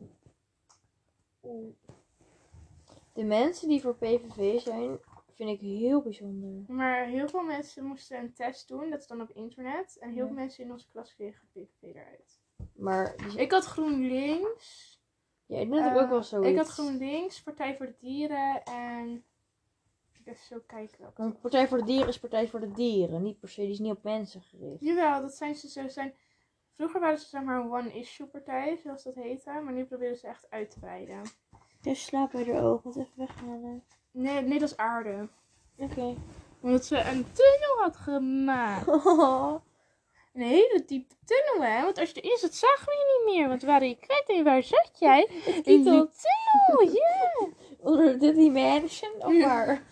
De 3.13 3.23
mensen 3.23 3.67
die 3.67 3.81
voor 3.81 3.95
PVV 3.95 4.59
zijn, 4.61 4.99
vind 5.33 5.49
ik 5.49 5.59
heel 5.59 6.01
bijzonder. 6.01 6.73
Maar 6.75 7.05
heel 7.05 7.27
veel 7.27 7.43
mensen 7.43 7.83
moesten 7.85 8.19
een 8.19 8.33
test 8.33 8.67
doen, 8.67 8.89
dat 8.89 8.99
is 8.99 9.07
dan 9.07 9.21
op 9.21 9.29
internet. 9.29 9.97
En 9.99 10.09
heel 10.09 10.17
Ja. 10.19 10.25
veel 10.25 10.35
mensen 10.35 10.63
in 10.63 10.71
onze 10.71 10.87
klas 10.87 11.15
kregen 11.15 11.47
PVV 11.51 11.81
eruit. 11.81 12.39
Maar, 12.75 13.15
Ik 13.37 13.51
had 13.51 13.65
GroenLinks. 13.65 14.99
ja, 15.45 15.63
net 15.63 15.83
heb 15.83 15.95
ik 15.95 16.01
ook 16.01 16.09
wel 16.09 16.17
Eh, 16.17 16.23
zoiets. 16.23 16.49
Ik 16.49 16.57
had 16.57 16.67
GroenLinks, 16.67 17.43
Partij 17.43 17.77
voor 17.77 17.85
de 17.85 17.95
Dieren 17.99 18.63
en... 18.63 19.23
Even 20.25 20.45
zo 20.45 20.59
kijken 20.65 21.01
welke. 21.01 21.31
Partij 21.41 21.67
voor 21.67 21.77
de 21.77 21.83
Dieren 21.83 22.07
is 22.07 22.19
Partij 22.19 22.47
voor 22.47 22.59
de 22.59 22.71
Dieren. 22.71 23.21
Niet 23.23 23.39
per 23.39 23.49
se, 23.49 23.61
die 23.61 23.69
is 23.69 23.79
niet 23.79 23.91
op 23.91 24.03
mensen 24.03 24.41
gericht. 24.41 24.81
Jawel, 24.83 25.21
dat 25.21 25.33
zijn 25.35 25.55
ze 25.55 25.67
zo 25.69 25.87
zijn. 25.87 26.13
Vroeger 26.79 26.99
waren 26.99 27.19
ze 27.19 27.27
zeg 27.27 27.41
maar 27.43 27.59
een 27.59 27.71
one-issue 27.71 28.27
partij, 28.27 28.79
zoals 28.83 29.03
dat 29.03 29.15
heette. 29.15 29.51
Maar 29.63 29.73
nu 29.73 29.85
proberen 29.85 30.15
ze 30.15 30.27
echt 30.27 30.45
uit 30.49 30.71
te 30.71 30.79
breiden. 30.79 31.21
Dus 31.81 32.05
slaap 32.05 32.31
bij 32.31 32.43
de 32.43 32.59
ogen, 32.59 32.83
wat 32.83 32.95
even 32.95 33.11
weghalen. 33.15 33.83
Nee, 34.11 34.41
nee, 34.41 34.59
dat 34.59 34.69
is 34.69 34.77
aarde. 34.77 35.29
Oké. 35.77 36.15
Omdat 36.61 36.85
ze 36.85 36.97
een 36.97 37.25
tunnel 37.31 37.77
had 37.77 37.95
gemaakt. 37.95 38.87
Een 40.33 40.41
hele 40.41 40.83
diepe 40.85 41.15
tunnel, 41.25 41.69
hè? 41.69 41.83
Want 41.83 41.97
als 41.97 42.11
je 42.11 42.21
erin 42.21 42.37
zat, 42.37 42.53
zagen 42.53 42.85
we 42.85 42.91
je 42.91 43.23
niet 43.25 43.35
meer. 43.35 43.47
Want 43.47 43.63
waar 43.63 43.85
je 43.85 43.95
kwijt 43.95 44.29
en 44.29 44.43
waar 44.43 44.63
zat 44.63 44.91
jij? 44.99 45.23
In 45.63 45.83
die 45.83 45.83
tunnel, 45.83 46.93
ja. 46.93 47.47
Onder 47.89 48.11
de 48.11 48.17
Disney 48.17 48.49
Mansion 48.49 49.11
of 49.17 49.43
waar? 49.43 49.83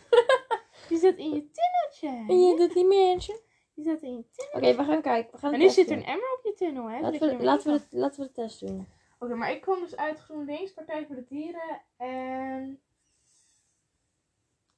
Je 0.90 0.98
zat 0.98 1.16
in 1.16 1.30
je 1.30 1.50
tunneltje. 1.52 2.34
In 2.34 2.40
je 2.40 2.56
Disney 2.58 2.84
Je 3.78 3.84
zat 3.84 4.02
in 4.02 4.16
je 4.16 4.24
tunnel. 4.32 4.70
Oké, 4.70 4.78
we 4.78 4.92
gaan 4.92 5.02
kijken. 5.02 5.32
We 5.32 5.38
gaan 5.38 5.54
En 5.54 5.60
nu 5.60 5.70
zit 5.70 5.90
er 5.90 5.98
een 5.98 6.04
emmer 6.04 6.34
op 6.38 6.44
je 6.44 6.54
tunnel, 6.54 6.90
hè? 6.90 7.00
Laten 7.00 7.38
we, 7.38 7.44
laten, 7.44 7.74
we 7.74 7.82
de, 7.90 7.98
laten 7.98 8.22
we 8.22 8.28
de 8.28 8.34
test 8.34 8.60
doen. 8.60 8.88
Oké, 9.20 9.36
maar 9.36 9.52
ik 9.52 9.62
kom 9.62 9.80
dus 9.80 9.96
uit 9.96 10.20
GroenLinks, 10.20 10.74
Partij 10.74 11.06
voor 11.06 11.16
de 11.16 11.26
Dieren. 11.30 11.82
En... 11.98 12.80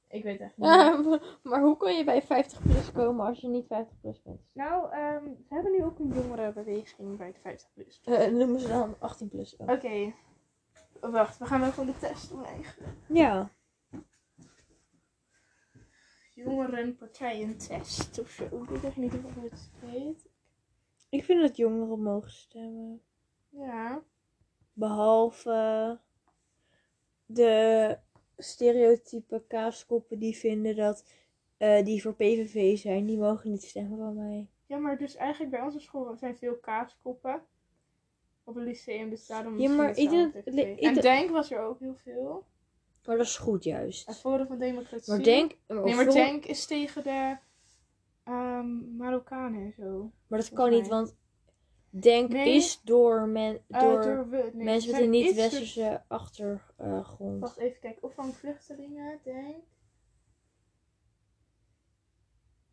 Ik 0.07 0.23
weet 0.23 0.39
echt 0.39 0.57
niet. 0.57 0.67
Ja, 0.75 1.19
maar 1.43 1.61
hoe 1.61 1.77
kun 1.77 1.97
je 1.97 2.03
bij 2.03 2.21
50 2.21 2.61
plus 2.61 2.91
komen 2.91 3.25
als 3.25 3.39
je 3.39 3.47
niet 3.47 3.67
50 3.67 3.99
plus 4.01 4.21
bent? 4.21 4.41
Nou, 4.53 4.91
ehm, 4.91 5.25
ze 5.47 5.53
hebben 5.53 5.71
nu 5.71 5.83
ook 5.83 5.99
een 5.99 6.13
jongerenbeweging 6.13 7.17
bij 7.17 7.31
de 7.31 7.39
50 7.39 7.69
plus. 7.73 8.01
Eh, 8.03 8.27
noemen 8.27 8.59
ze 8.59 8.67
dan 8.67 8.95
18 8.99 9.29
plus. 9.29 9.55
Oké. 9.57 10.13
Wacht, 11.01 11.37
we 11.37 11.45
gaan 11.45 11.59
wel 11.59 11.71
gewoon 11.71 11.89
de 11.89 11.99
test 11.99 12.29
doen 12.29 12.45
eigenlijk. 12.45 12.95
Ja. 13.07 13.49
Jongerenpartijentest 16.43 18.19
of 18.19 18.29
zo. 18.29 18.43
Ik 18.43 18.69
weet 18.69 18.83
echt 18.83 18.95
niet 18.97 19.11
hoe 19.11 19.43
het 19.43 19.69
heet. 19.85 20.27
Ik 21.09 21.23
vind 21.23 21.41
dat 21.41 21.57
jongeren 21.57 22.01
mogen 22.01 22.31
stemmen. 22.31 23.01
Ja. 23.49 24.01
Behalve 24.73 25.99
de 27.25 27.97
stereotype 28.37 29.43
kaaskoppen 29.47 30.19
die 30.19 30.35
vinden 30.37 30.75
dat 30.75 31.03
eh, 31.57 31.85
die 31.85 32.01
voor 32.01 32.13
PVV 32.13 32.77
zijn, 32.77 33.05
die 33.05 33.17
mogen 33.17 33.49
niet 33.51 33.63
stemmen 33.63 33.97
van 33.97 34.15
mij. 34.15 34.47
Ja, 34.65 34.77
maar 34.77 34.97
dus 34.97 35.15
eigenlijk 35.15 35.51
bij 35.51 35.61
onze 35.61 35.79
school 35.79 36.15
zijn 36.15 36.37
veel 36.37 36.55
kaaskoppen. 36.57 37.41
Op 38.43 38.55
het 38.55 38.63
lyceum, 38.63 39.09
dus 39.09 39.27
daarom 39.27 39.59
Ja, 39.59 39.69
maar 39.69 39.97
ik 39.97 40.09
denk- 40.09 40.35
ik. 40.35 40.79
En 40.79 40.93
Denk 40.93 41.29
was 41.29 41.51
er 41.51 41.59
ook 41.59 41.79
heel 41.79 41.95
veel. 41.95 42.45
Maar 43.05 43.17
dat 43.17 43.25
is 43.25 43.37
goed 43.37 43.63
juist. 43.63 44.19
Forum 44.19 44.47
van 44.47 44.57
Democratie. 44.59 45.13
Maar 45.13 45.23
denk, 45.23 45.55
maar, 45.67 45.83
Nee, 45.83 45.95
maar 45.95 46.03
voor- 46.05 46.13
Denk 46.13 46.45
is 46.45 46.65
tegen 46.65 47.03
de 47.03 47.37
ehm 48.23 48.95
Marokkanen 48.97 49.61
en 49.61 49.73
zo. 49.77 50.11
maar 50.27 50.39
dat 50.39 50.49
kan 50.53 50.69
niet, 50.69 50.87
want 50.87 51.15
denk 51.89 52.29
Nee. 52.31 52.55
is 52.55 52.81
door, 52.83 53.27
men, 53.27 53.61
Eh, 53.69 53.79
door, 53.79 54.01
door 54.01 54.29
we- 54.29 54.51
nee, 54.53 54.63
mensen 54.65 54.91
met 54.91 55.01
een 55.01 55.09
niet-westerse 55.09 56.03
achtergrond. 56.07 57.39
Wacht 57.39 57.57
even 57.57 57.79
kijken. 57.79 58.03
Opvang 58.03 58.35
vluchtelingen, 58.35 59.19
denk. 59.23 59.63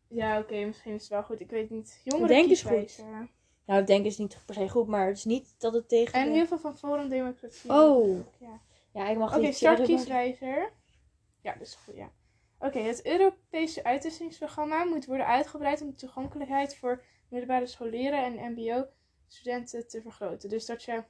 Ja, 0.07 0.39
oké, 0.39 0.65
misschien 0.65 0.93
is 0.93 1.01
het 1.01 1.09
wel 1.11 1.23
goed. 1.23 1.39
Ik 1.39 1.49
weet 1.49 1.69
niet. 1.69 2.01
Jongeren 2.03 2.27
Denk 2.35 2.49
is 2.49 2.61
kieswijzer. 2.61 3.29
Nou, 3.65 3.83
denk 3.83 4.05
is 4.05 4.17
niet 4.17 4.37
per 4.45 4.55
se 4.55 4.69
goed, 4.69 4.87
maar 4.87 5.07
het 5.07 5.17
is 5.17 5.25
niet 5.25 5.55
dat 5.57 5.73
het 5.73 5.89
tegen. 5.89 6.13
En 6.13 6.31
heel 6.31 6.45
veel 6.45 6.59
van 6.59 6.77
Forum 6.77 7.09
Democratie. 7.09 7.71
Oh. 7.71 8.19
Ja. 8.39 8.61
Ja, 8.93 9.07
ik 9.07 9.17
mag 9.17 9.35
Oké, 9.35 9.45
niet 9.45 9.55
start 9.55 9.81
kieswijzer. 9.81 10.73
Ja, 11.41 11.53
dat 11.53 11.67
is 11.67 11.75
goed, 11.75 11.95
ja. 11.95 12.11
Oké, 12.59 12.79
het 12.79 13.05
Europese 13.05 13.83
uitwisselingsprogramma 13.83 14.83
moet 14.83 15.05
worden 15.05 15.25
uitgebreid 15.25 15.81
om 15.81 15.87
de 15.87 15.95
toegankelijkheid 15.95 16.75
voor 16.75 17.03
middelbare 17.29 17.65
scholieren 17.65 18.39
en 18.39 18.51
mbo-studenten 18.51 19.87
te 19.87 20.01
vergroten. 20.01 20.49
Dus 20.49 20.65
dat 20.65 20.83
je 20.83 21.03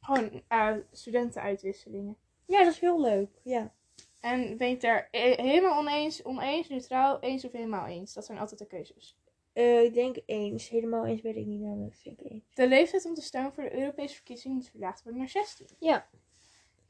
gewoon 0.00 0.42
eh, 0.48 0.76
studentenuitwisselingen. 0.92 2.16
Ja, 2.46 2.64
dat 2.64 2.72
is 2.72 2.80
heel 2.80 3.00
leuk. 3.00 3.40
Ja. 3.42 3.74
En 4.20 4.56
ben 4.56 4.66
je 4.66 4.72
het 4.72 4.82
daar 4.82 5.08
helemaal 5.10 5.78
oneens, 5.78 6.22
oneens, 6.22 6.68
neutraal, 6.68 7.20
eens 7.20 7.44
of 7.44 7.52
helemaal 7.52 7.86
eens? 7.86 8.12
Dat 8.12 8.24
zijn 8.24 8.38
altijd 8.38 8.60
de 8.60 8.66
keuzes. 8.66 9.18
Eh, 9.52 9.82
ik 9.82 9.94
denk 9.94 10.16
eens. 10.26 10.68
Helemaal 10.68 11.06
eens 11.06 11.20
weet 11.20 11.36
ik 11.36 11.46
niet 11.46 11.60
namelijk. 11.60 11.94
Ik 12.02 12.04
denk 12.04 12.32
eens. 12.32 12.44
De 12.54 12.68
leeftijd 12.68 13.04
om 13.04 13.14
te 13.14 13.22
stemmen 13.22 13.52
voor 13.52 13.62
de 13.62 13.78
Europese 13.78 14.14
verkiezingen 14.14 14.56
moet 14.56 14.68
verlaagd 14.68 15.02
worden 15.02 15.20
naar 15.20 15.30
16. 15.30 15.66
Ja. 15.78 16.08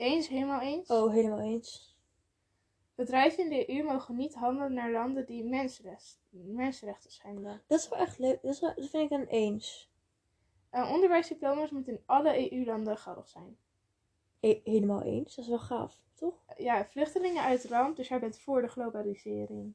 Eens, 0.00 0.28
helemaal 0.28 0.60
eens. 0.60 0.88
Oh, 0.90 1.12
helemaal 1.12 1.40
eens. 1.40 1.98
Bedrijven 2.94 3.44
in 3.44 3.48
de 3.50 3.70
EU 3.70 3.82
mogen 3.82 4.16
niet 4.16 4.34
handelen 4.34 4.72
naar 4.72 4.90
landen 4.90 5.26
die 5.26 5.44
mensenrecht, 5.44 6.20
mensenrechten 6.30 7.10
schenden. 7.10 7.62
Dat 7.66 7.78
is 7.78 7.88
wel 7.88 7.98
echt 7.98 8.18
leuk. 8.18 8.42
Dat, 8.42 8.52
is 8.54 8.60
wel- 8.60 8.74
dat 8.74 8.88
vind 8.88 9.10
ik 9.10 9.18
een 9.18 9.26
eens. 9.26 9.90
Uh, 10.72 10.90
onderwijsdiploma's 10.92 11.70
moeten 11.70 11.92
in 11.92 12.02
alle 12.06 12.52
EU-landen 12.52 12.98
geldig 12.98 13.28
zijn. 13.28 13.56
E- 14.40 14.60
helemaal 14.64 15.02
eens. 15.02 15.34
Dat 15.34 15.44
is 15.44 15.50
wel 15.50 15.58
gaaf, 15.58 16.00
toch? 16.14 16.44
Ja, 16.56 16.86
vluchtelingen 16.86 17.42
uit 17.42 17.64
ramp, 17.64 17.96
dus 17.96 18.08
jij 18.08 18.20
bent 18.20 18.38
voor 18.38 18.62
de 18.62 18.68
globalisering. 18.68 19.74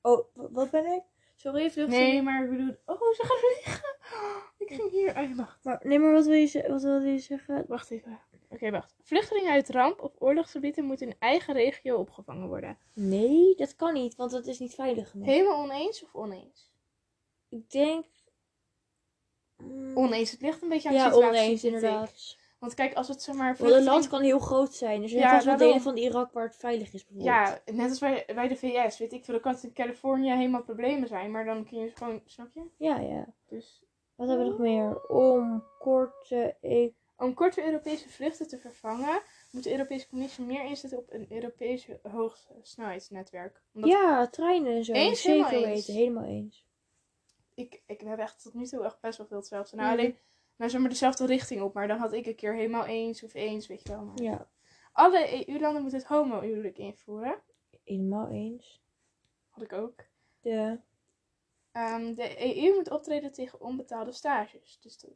Oh, 0.00 0.26
wat 0.34 0.70
ben 0.70 0.86
ik? 0.86 1.02
Sorry, 1.40 1.70
vluchtelingen. 1.70 2.08
Nee, 2.12 2.22
maar 2.22 2.44
ik 2.44 2.50
bedoel... 2.50 2.76
Oh, 2.86 3.00
ze 3.14 3.24
gaan 3.26 3.38
vliegen! 3.38 3.96
Ik 4.66 4.72
ging 4.76 4.90
hier... 4.90 5.16
Oh, 5.18 5.36
wacht. 5.62 5.84
Nee, 5.84 5.98
maar 5.98 6.12
wat 6.12 6.26
wil 6.26 6.34
je, 6.34 6.64
wat 6.68 6.82
wil 6.82 7.00
je 7.00 7.18
zeggen? 7.18 7.64
Wacht 7.68 7.90
even. 7.90 8.20
Oké, 8.48 8.70
wacht. 8.70 8.94
Vluchtelingen 9.02 9.52
uit 9.52 9.68
ramp- 9.70 10.00
of 10.00 10.12
oorlogsgebieden 10.18 10.84
moeten 10.84 11.06
in 11.06 11.14
eigen 11.18 11.54
regio 11.54 11.96
opgevangen 11.96 12.48
worden. 12.48 12.78
Nee, 12.94 13.54
dat 13.56 13.76
kan 13.76 13.92
niet, 13.94 14.14
want 14.14 14.30
dat 14.30 14.46
is 14.46 14.58
niet 14.58 14.74
veilig 14.74 15.10
genoeg. 15.10 15.26
Helemaal 15.26 15.62
oneens 15.62 16.02
of 16.04 16.14
oneens? 16.14 16.72
Ik 17.48 17.70
denk... 17.70 18.06
Mm, 19.56 19.96
Oneens. 19.96 20.30
Het 20.30 20.40
ligt 20.40 20.62
een 20.62 20.68
beetje 20.68 20.88
aan 20.88 20.94
de 20.94 21.00
Ja, 21.00 21.10
situatie. 21.10 21.40
oneens, 21.40 21.64
inderdaad. 21.64 22.36
Want 22.60 22.74
kijk, 22.74 22.94
als 22.94 23.08
het 23.08 23.22
zeg 23.22 23.34
maar... 23.34 23.56
Want 23.56 23.72
een 23.72 23.84
land 23.84 24.08
kan 24.08 24.22
heel 24.22 24.38
groot 24.38 24.74
zijn. 24.74 25.00
Dus 25.00 25.12
er 25.12 25.18
Ja, 25.18 25.28
zijn 25.28 25.34
vast 25.42 25.58
wel 25.58 25.68
delen 25.68 25.80
van 25.82 25.96
Irak 25.96 26.32
waar 26.32 26.44
het 26.46 26.56
veilig 26.56 26.92
is, 26.92 27.04
bijvoorbeeld. 27.06 27.36
Ja, 27.66 27.72
net 27.72 27.88
als 27.88 27.98
bij, 27.98 28.24
bij 28.34 28.48
de 28.48 28.56
VS. 28.56 28.98
Weet 28.98 29.12
ik 29.12 29.24
veel, 29.24 29.34
dan 29.34 29.42
kan 29.42 29.52
het 29.52 29.62
in 29.62 29.72
Californië 29.72 30.30
helemaal 30.30 30.62
problemen 30.62 31.08
zijn. 31.08 31.30
Maar 31.30 31.44
dan 31.44 31.64
kun 31.64 31.78
je 31.78 31.90
gewoon... 31.94 32.22
Snap 32.24 32.48
je? 32.54 32.62
Ja, 32.76 32.98
ja. 32.98 33.26
Dus... 33.48 33.82
Wat 34.14 34.28
hebben 34.28 34.46
we 34.46 34.50
nog 34.52 34.60
meer? 34.60 35.08
Om 35.08 35.64
korte... 35.78 36.56
Ik... 36.60 36.94
Om 37.16 37.34
korte 37.34 37.64
Europese 37.64 38.08
vluchten 38.08 38.48
te 38.48 38.58
vervangen, 38.58 39.22
moet 39.50 39.64
de 39.64 39.70
Europese 39.72 40.08
Commissie 40.08 40.44
meer 40.44 40.64
inzetten 40.64 40.98
op 40.98 41.06
een 41.12 41.26
Europees 41.28 41.88
hoogsnelheidsnetwerk. 42.02 43.62
Omdat 43.74 43.90
Ja, 43.90 44.28
treinen 44.28 44.72
en 44.76 44.84
zo. 44.84 44.92
Eens, 44.92 45.22
Zeker 45.22 45.46
helemaal 45.48 45.68
eens. 45.70 45.86
weten, 45.86 45.94
helemaal 46.00 46.24
eens. 46.24 46.64
ik, 47.54 47.82
ik 47.86 48.00
we 48.00 48.06
hebben 48.08 48.26
echt 48.26 48.42
tot 48.42 48.54
nu 48.54 48.66
toe 48.66 48.84
echt 48.84 49.00
best 49.00 49.18
wel 49.18 49.26
veel 49.26 49.36
hetzelfde. 49.36 49.76
Nou, 49.76 49.88
Mhm. 49.88 49.98
alleen, 49.98 50.18
nou 50.60 50.72
zeg 50.72 50.80
maar 50.80 50.90
dezelfde 50.90 51.26
richting 51.26 51.62
op, 51.62 51.74
maar 51.74 51.88
dan 51.88 51.98
had 51.98 52.12
ik 52.12 52.26
een 52.26 52.34
keer 52.36 52.54
helemaal 52.54 52.84
eens 52.86 53.22
of 53.22 53.34
eens, 53.34 53.66
weet 53.66 53.82
je 53.82 53.88
wel. 53.88 54.04
Maar 54.04 54.22
Ja, 54.22 54.48
Alle 54.92 55.48
EU-landen 55.48 55.82
moeten 55.82 55.98
het 56.00 56.08
homo-huwelijk 56.08 56.78
invoeren. 56.78 57.42
helemaal 57.84 58.28
eens. 58.28 58.82
Had 59.48 59.62
ik 59.64 59.72
ook. 59.72 60.04
De... 60.40 60.80
Ehm, 61.72 62.14
de 62.14 62.56
EU 62.64 62.74
moet 62.74 62.90
optreden 62.90 63.32
tegen 63.32 63.60
onbetaalde 63.60 64.12
stages. 64.12 64.78
Dus 64.80 64.98
dat- 64.98 65.10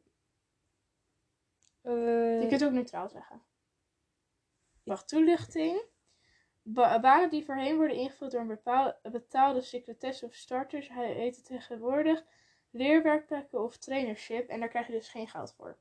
eh, 1.81 2.41
je 2.41 2.47
kunt 2.49 2.63
ook 2.63 2.71
neutraal 2.71 3.09
zeggen. 3.09 3.41
Wacht, 4.83 5.07
toelichting. 5.07 5.81
Ba- 6.61 6.99
banen 6.99 7.29
die 7.29 7.45
voorheen 7.45 7.75
worden 7.75 7.97
ingevuld 7.97 8.31
door 8.31 8.41
een 8.41 8.47
bepaal- 8.47 8.99
betaalde 9.11 9.61
secretesse 9.61 10.25
of 10.25 10.33
starters 10.33 10.87
he- 10.89 11.13
heten 11.13 11.43
tegenwoordig 11.43 12.25
leerwerkplekken 12.75 13.63
of 13.63 13.77
trainership. 13.77 14.47
En 14.49 14.59
daar 14.59 14.69
krijg 14.69 14.87
je 14.87 14.93
dus 14.93 15.09
geen 15.09 15.27
geld 15.27 15.53
voor. 15.57 15.77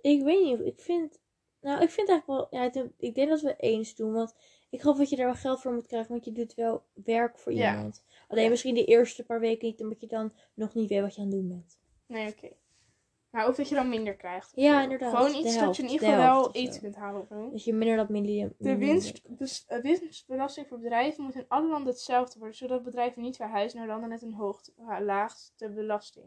Ik 0.00 0.22
weet 0.22 0.44
niet, 0.44 0.58
of- 0.60 0.66
ik 0.66 0.80
vind... 0.80 1.20
Nou, 1.60 1.82
ik 1.82 1.90
vind 1.90 2.08
eigenlijk 2.08 2.50
wel... 2.50 2.60
Ja, 2.60 2.70
ik- 2.98 3.14
denk 3.14 3.28
dat 3.28 3.40
we 3.40 3.56
eens 3.56 3.94
doen, 3.94 4.12
want... 4.12 4.34
Ik 4.70 4.80
geloof 4.80 4.96
dat 4.98 5.10
je 5.10 5.16
daar 5.16 5.26
wel 5.26 5.34
geld 5.34 5.60
voor 5.60 5.72
moet 5.72 5.86
krijgen, 5.86 6.10
want 6.10 6.24
je 6.24 6.32
doet 6.32 6.54
wel 6.54 6.84
werk 7.04 7.38
voor 7.38 7.52
Ja. 7.52 7.74
iemand. 7.76 8.04
Alleen 8.28 8.50
misschien 8.50 8.74
de 8.74 8.84
eerste 8.84 9.24
paar 9.24 9.40
weken 9.40 9.66
niet, 9.68 9.80
omdat 9.80 10.00
je 10.00 10.06
dan 10.06 10.32
nog 10.54 10.74
niet 10.74 10.88
weet 10.88 11.00
wat 11.00 11.14
je 11.14 11.20
aan 11.20 11.26
het 11.26 11.36
doen 11.36 11.48
bent. 11.48 11.78
Nee, 12.06 12.28
oké. 12.28 12.52
Nou, 13.38 13.50
of 13.50 13.56
dat 13.56 13.68
je 13.68 13.74
dan 13.74 13.88
minder 13.88 14.14
krijgt. 14.16 14.52
Ja, 14.54 14.82
inderdaad. 14.82 15.16
Gewoon 15.16 15.34
iets 15.44 15.58
dat 15.58 15.76
je 15.76 15.82
in 15.82 15.88
de 15.88 15.94
ieder 15.94 16.08
geval 16.08 16.24
wel 16.24 16.52
eten 16.52 16.80
kunt 16.80 16.96
halen 16.96 17.20
of. 17.30 17.50
Dus 17.52 17.64
je 17.64 17.72
minder 17.74 17.96
dat 17.96 18.08
miljoen. 18.08 18.54
De 18.58 18.76
winst, 18.76 19.38
dus, 19.38 19.64
eh, 19.66 19.82
winstbelasting 19.82 20.66
voor 20.68 20.78
bedrijven 20.78 21.24
moet 21.24 21.34
in 21.34 21.44
alle 21.48 21.68
landen 21.68 21.92
hetzelfde 21.92 22.38
worden, 22.38 22.56
zodat 22.56 22.82
bedrijven 22.82 23.22
niet 23.22 23.36
verhuizen 23.36 23.78
naar 23.78 23.88
landen 23.88 24.08
met 24.08 24.22
een 24.22 24.34
hoogte, 24.34 24.72
ha- 24.86 25.00
laagste 25.02 25.68
belasting. 25.70 26.26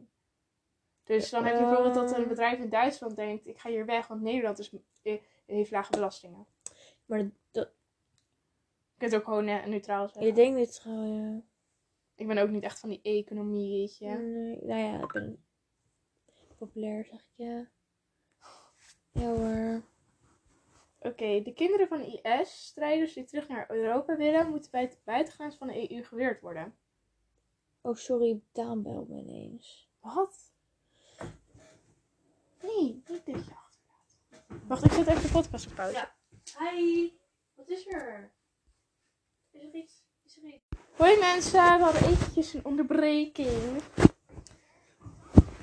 Dus 1.03 1.29
dan 1.29 1.45
heb 1.45 1.53
je 1.57 1.63
bijvoorbeeld 1.63 1.93
dat 1.93 2.09
een 2.11 2.15
Ehm. 2.19 2.27
bedrijf 2.27 2.59
in 2.59 2.69
Duitsland 2.69 3.15
denkt, 3.15 3.47
ik 3.47 3.57
ga 3.57 3.69
hier 3.69 3.85
weg, 3.85 4.07
want 4.07 4.21
Nederland 4.21 4.59
is, 4.59 4.71
eh, 5.03 5.19
heeft 5.45 5.71
lage 5.71 5.91
belastingen. 5.91 6.45
Maar 7.05 7.29
dat, 7.51 7.71
Je 8.79 8.97
kunt 8.97 9.15
ook 9.15 9.23
gewoon 9.23 9.47
eh, 9.47 9.65
neutraal 9.65 10.07
zeggen. 10.07 10.27
ik 10.27 10.35
denk 10.35 10.55
dit 10.55 10.73
trouwens, 10.73 11.11
ja. 11.15 11.41
Ik 12.15 12.27
ben 12.27 12.37
ook 12.37 12.49
niet 12.49 12.63
echt 12.63 12.79
van 12.79 12.89
die 12.89 12.99
economie, 13.01 13.79
weet 13.79 13.97
je. 13.97 14.05
Nee, 14.05 14.59
nou 14.63 14.79
ja, 14.79 14.99
ik 15.03 15.11
ben 15.11 15.43
populair, 16.65 17.05
zeg 17.05 17.19
ik 17.19 17.33
ja. 17.35 17.69
Ja 19.11 19.27
hoor. 19.27 19.81
Oké, 20.99 21.41
de 21.43 21.53
kinderen 21.53 21.87
van 21.87 22.01
IS-strijders 22.01 23.13
die 23.13 23.23
terug 23.23 23.47
naar 23.47 23.71
Europa 23.71 24.15
willen, 24.15 24.49
moeten 24.49 24.71
bij 24.71 24.81
het 24.81 25.01
buitengrens 25.03 25.55
van 25.55 25.67
de 25.67 25.91
EU 25.91 26.03
geweerd 26.03 26.41
worden. 26.41 26.75
Oh, 27.81 27.95
sorry, 27.95 28.41
Daan 28.51 28.83
belt 28.83 29.09
me 29.09 29.17
ineens. 29.17 29.89
Wat? 29.99 30.53
Nee, 32.61 33.03
niet 33.07 33.25
dit 33.25 33.45
je 33.45 33.55
achterlaat. 33.55 34.17
Wacht, 34.67 34.85
ik 34.85 34.91
zet 34.91 35.07
even 35.07 35.21
de 35.21 35.31
podcast 35.31 35.67
op 35.67 35.75
pauze. 35.75 35.95
Ja. 35.95 36.15
Hi, 36.59 37.11
wat 37.53 37.69
is 37.69 37.87
er? 37.87 38.31
Is 39.51 39.61
er 39.61 39.73
iets? 39.73 40.03
Is 40.23 40.37
er 40.37 40.43
iets? 40.43 40.67
Hoi 40.97 41.19
mensen, 41.19 41.77
we 41.77 41.83
hadden 41.83 42.03
eventjes 42.03 42.53
een 42.53 42.65
onderbreking. 42.65 43.81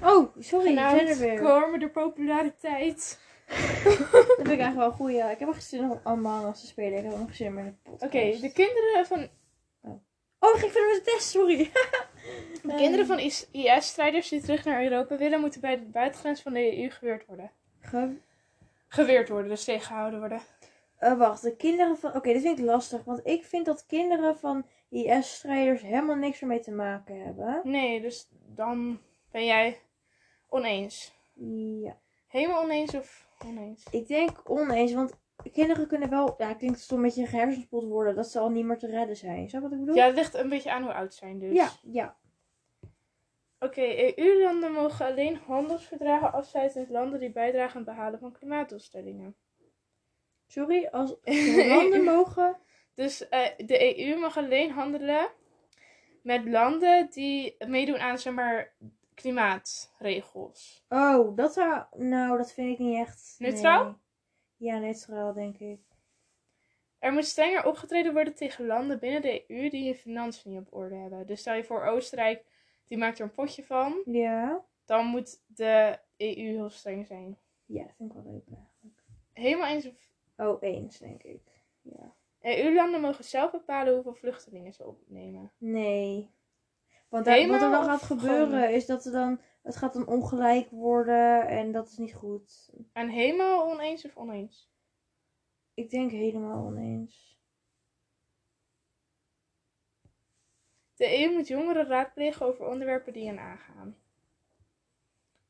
Oh, 0.03 0.37
sorry, 0.39 0.77
er 0.77 1.19
weer. 1.19 1.41
komen 1.41 1.81
de 1.81 1.89
populariteit. 1.89 3.19
Dat 3.85 4.27
vind 4.37 4.41
ik 4.41 4.47
eigenlijk 4.47 4.75
wel 4.77 4.91
goed, 4.91 5.13
ja. 5.13 5.31
Ik 5.31 5.39
heb 5.39 5.49
echt 5.49 5.65
zin 5.65 5.91
om 5.91 6.01
Among 6.03 6.51
Us 6.51 6.61
te 6.61 6.67
spelen. 6.67 6.99
Ik 6.99 7.05
heb 7.05 7.13
ook 7.13 7.19
nog 7.19 7.35
zin 7.35 7.55
de 7.55 7.73
Oké, 7.91 8.39
de 8.41 8.53
kinderen 8.53 9.07
van, 9.07 9.29
Oh, 10.41 10.55
ik 10.55 10.59
ging 10.61 10.73
verder 10.73 10.91
met 10.95 11.05
de 11.05 11.11
test, 11.11 11.29
sorry. 11.29 11.57
de 12.63 12.75
kinderen 12.77 13.07
van 13.07 13.19
IS- 13.19 13.49
IS-strijders 13.53 14.29
die 14.29 14.41
terug 14.41 14.65
naar 14.65 14.83
Europa 14.83 15.17
willen, 15.17 15.41
moeten 15.41 15.61
bij 15.61 15.77
de 15.79 15.85
buitengrens 15.85 16.43
van 16.43 16.53
de 16.53 16.83
EU 16.83 16.91
geweerd 16.91 17.27
worden. 17.27 17.51
Ge- 17.81 18.17
Geweerd 18.89 19.29
worden, 19.29 19.49
dus 19.49 19.65
tegengehouden 19.65 20.19
worden. 20.19 20.41
Eh, 20.99 21.19
wacht, 21.19 21.43
de 21.43 21.57
kinderen 21.57 21.99
van... 21.99 22.15
Oké, 22.15 22.33
dit 22.33 22.43
vind 22.43 22.59
ik 22.59 22.65
lastig. 22.65 23.05
Want 23.05 23.21
ik 23.27 23.45
vind 23.45 23.67
dat 23.67 23.87
kinderen 23.87 24.39
van 24.39 24.67
IS-strijders 24.91 25.83
helemaal 25.83 26.17
niks 26.17 26.41
ermee 26.41 26.61
te 26.61 26.71
maken 26.71 27.25
hebben. 27.25 27.61
Nee, 27.65 28.01
dus 28.01 28.29
dan 28.55 29.01
ben 29.31 29.45
jij 29.45 29.79
oneens. 30.49 31.13
Ja. 31.83 31.99
Helemaal 32.27 32.63
oneens 32.63 32.95
of 32.95 33.29
oneens? 33.45 33.87
Ik 33.91 34.07
denk 34.07 34.51
oneens, 34.51 34.93
want 34.93 35.13
kinderen 35.53 35.87
kunnen 35.89 36.11
wel... 36.11 36.35
Ja, 36.39 36.55
klinkt 36.55 36.81
het 36.81 36.91
een 36.91 37.03
beetje 37.03 37.27
gehersenspoeld 37.27 37.89
worden. 37.89 38.15
Dat 38.15 38.31
ze 38.31 38.39
al 38.39 38.51
niet 38.51 38.65
meer 38.65 38.79
te 38.79 38.87
redden 38.87 39.17
zijn. 39.17 39.49
Snap 39.49 39.63
wat 39.63 39.73
ik 39.73 39.79
bedoel? 39.79 39.95
Ja, 39.95 40.07
het 40.07 40.15
ligt 40.15 40.35
een 40.35 40.49
beetje 40.49 40.71
aan 40.71 40.83
hoe 40.83 40.93
oud 40.93 41.13
ze 41.13 41.19
zijn 41.19 41.39
dus. 41.39 41.53
Ja, 41.53 41.71
ja. 41.83 42.17
Oké, 43.61 44.13
EU-landen 44.17 44.73
mogen 44.73 45.07
alleen 45.07 45.37
handelsverdragen 45.37 46.33
afsluiten 46.33 46.81
met 46.81 46.91
landen 46.91 47.21
die 47.21 47.33
bijdragen 47.33 47.81
aan 47.81 47.87
het 47.87 47.95
behalen 47.95 48.19
van 48.19 48.33
klimaatdoelstellingen. 48.33 49.37
Sorry, 50.47 50.87
als 50.87 51.17
landen 51.69 52.05
mogen... 52.05 52.57
Dus 52.95 53.29
eh, 53.29 53.49
de 53.57 54.07
EU 54.07 54.19
mag 54.19 54.37
alleen 54.37 54.71
handelen 54.71 55.29
met 56.23 56.45
landen 56.45 57.11
die 57.11 57.57
meedoen 57.67 57.99
aan, 57.99 58.19
zeg 58.19 58.33
maar, 58.33 58.75
klimaatregels. 59.21 60.85
Oh, 60.89 61.37
dat 61.37 61.53
zou... 61.53 61.85
Nou, 61.97 62.37
dat 62.37 62.53
vind 62.53 62.73
ik 62.73 62.79
niet 62.79 62.97
echt... 62.97 63.35
Neutraal? 63.39 63.85
nee. 63.85 63.95
Ja, 64.57 64.79
neutraal, 64.79 65.33
denk 65.33 65.59
ik. 65.59 65.81
Er 66.99 67.13
moet 67.13 67.25
strenger 67.25 67.65
opgetreden 67.65 68.13
worden 68.13 68.35
tegen 68.35 68.67
landen 68.67 68.99
binnen 68.99 69.23
de 69.23 69.45
EU 69.49 69.71
die 69.71 69.85
hun 69.85 69.95
financiën 69.95 70.51
niet 70.51 70.61
op 70.61 70.75
orde 70.75 70.95
hebben. 70.95 71.27
Dus 71.27 71.41
stel 71.41 71.55
je 71.55 71.65
voor 71.65 71.85
Oostenrijk, 71.85 72.45
die 72.85 72.99
maakt 72.99 73.19
er 73.19 73.25
een 73.25 73.35
potje 73.35 73.65
van. 73.65 74.03
Ja. 74.05 74.65
Dan 74.85 75.07
moet 75.07 75.43
de 75.47 75.99
EU 76.17 76.35
heel 76.35 76.71
streng 76.71 77.07
zijn. 77.07 77.39
Ja, 77.67 77.83
dat 77.83 77.95
vind 77.97 78.11
ik 78.11 78.23
wel 78.23 78.33
leuk 78.33 78.47
eigenlijk. 78.47 79.03
Helemaal 79.33 79.69
eens 79.69 79.87
of 79.87 80.09
Oh, 80.39 80.57
eens, 80.61 80.99
denk 80.99 81.23
ik. 81.23 81.43
Ja. 81.83 82.15
EU-landen 82.41 83.01
mogen 83.01 83.25
zelf 83.25 83.51
bepalen 83.51 83.95
hoeveel 83.95 84.15
vluchtelingen 84.15 84.73
ze 84.73 84.87
opnemen. 84.87 85.53
Nee. 85.59 86.31
Want 87.09 87.25
daar, 87.25 87.47
wat 87.49 87.63
er 87.63 87.71
dan 87.71 87.85
gaat 87.85 88.03
gebeuren 88.03 88.49
gewoon- 88.49 88.75
is 88.75 88.87
dat 88.87 89.05
er 89.05 89.13
dan, 89.13 89.41
het 89.63 89.77
gaat 89.77 89.93
dan 89.93 90.07
ongelijk 90.07 90.71
worden 90.71 91.47
en 91.49 91.73
dat 91.73 91.89
is 91.89 91.97
niet 91.97 92.15
goed. 92.15 92.71
En 92.93 93.09
helemaal 93.09 93.71
oneens 93.71 94.05
of 94.05 94.17
oneens? 94.17 94.71
Ik 95.75 95.91
denk 95.91 96.11
helemaal 96.11 96.65
oneens. 96.67 97.37
De 100.95 101.19
EU 101.23 101.33
moet 101.33 101.47
jongeren 101.49 101.87
raadplegen 101.87 102.47
over 102.47 102.67
onderwerpen 102.67 103.13
die 103.13 103.27
hen 103.27 103.39
aangaan. 103.39 103.97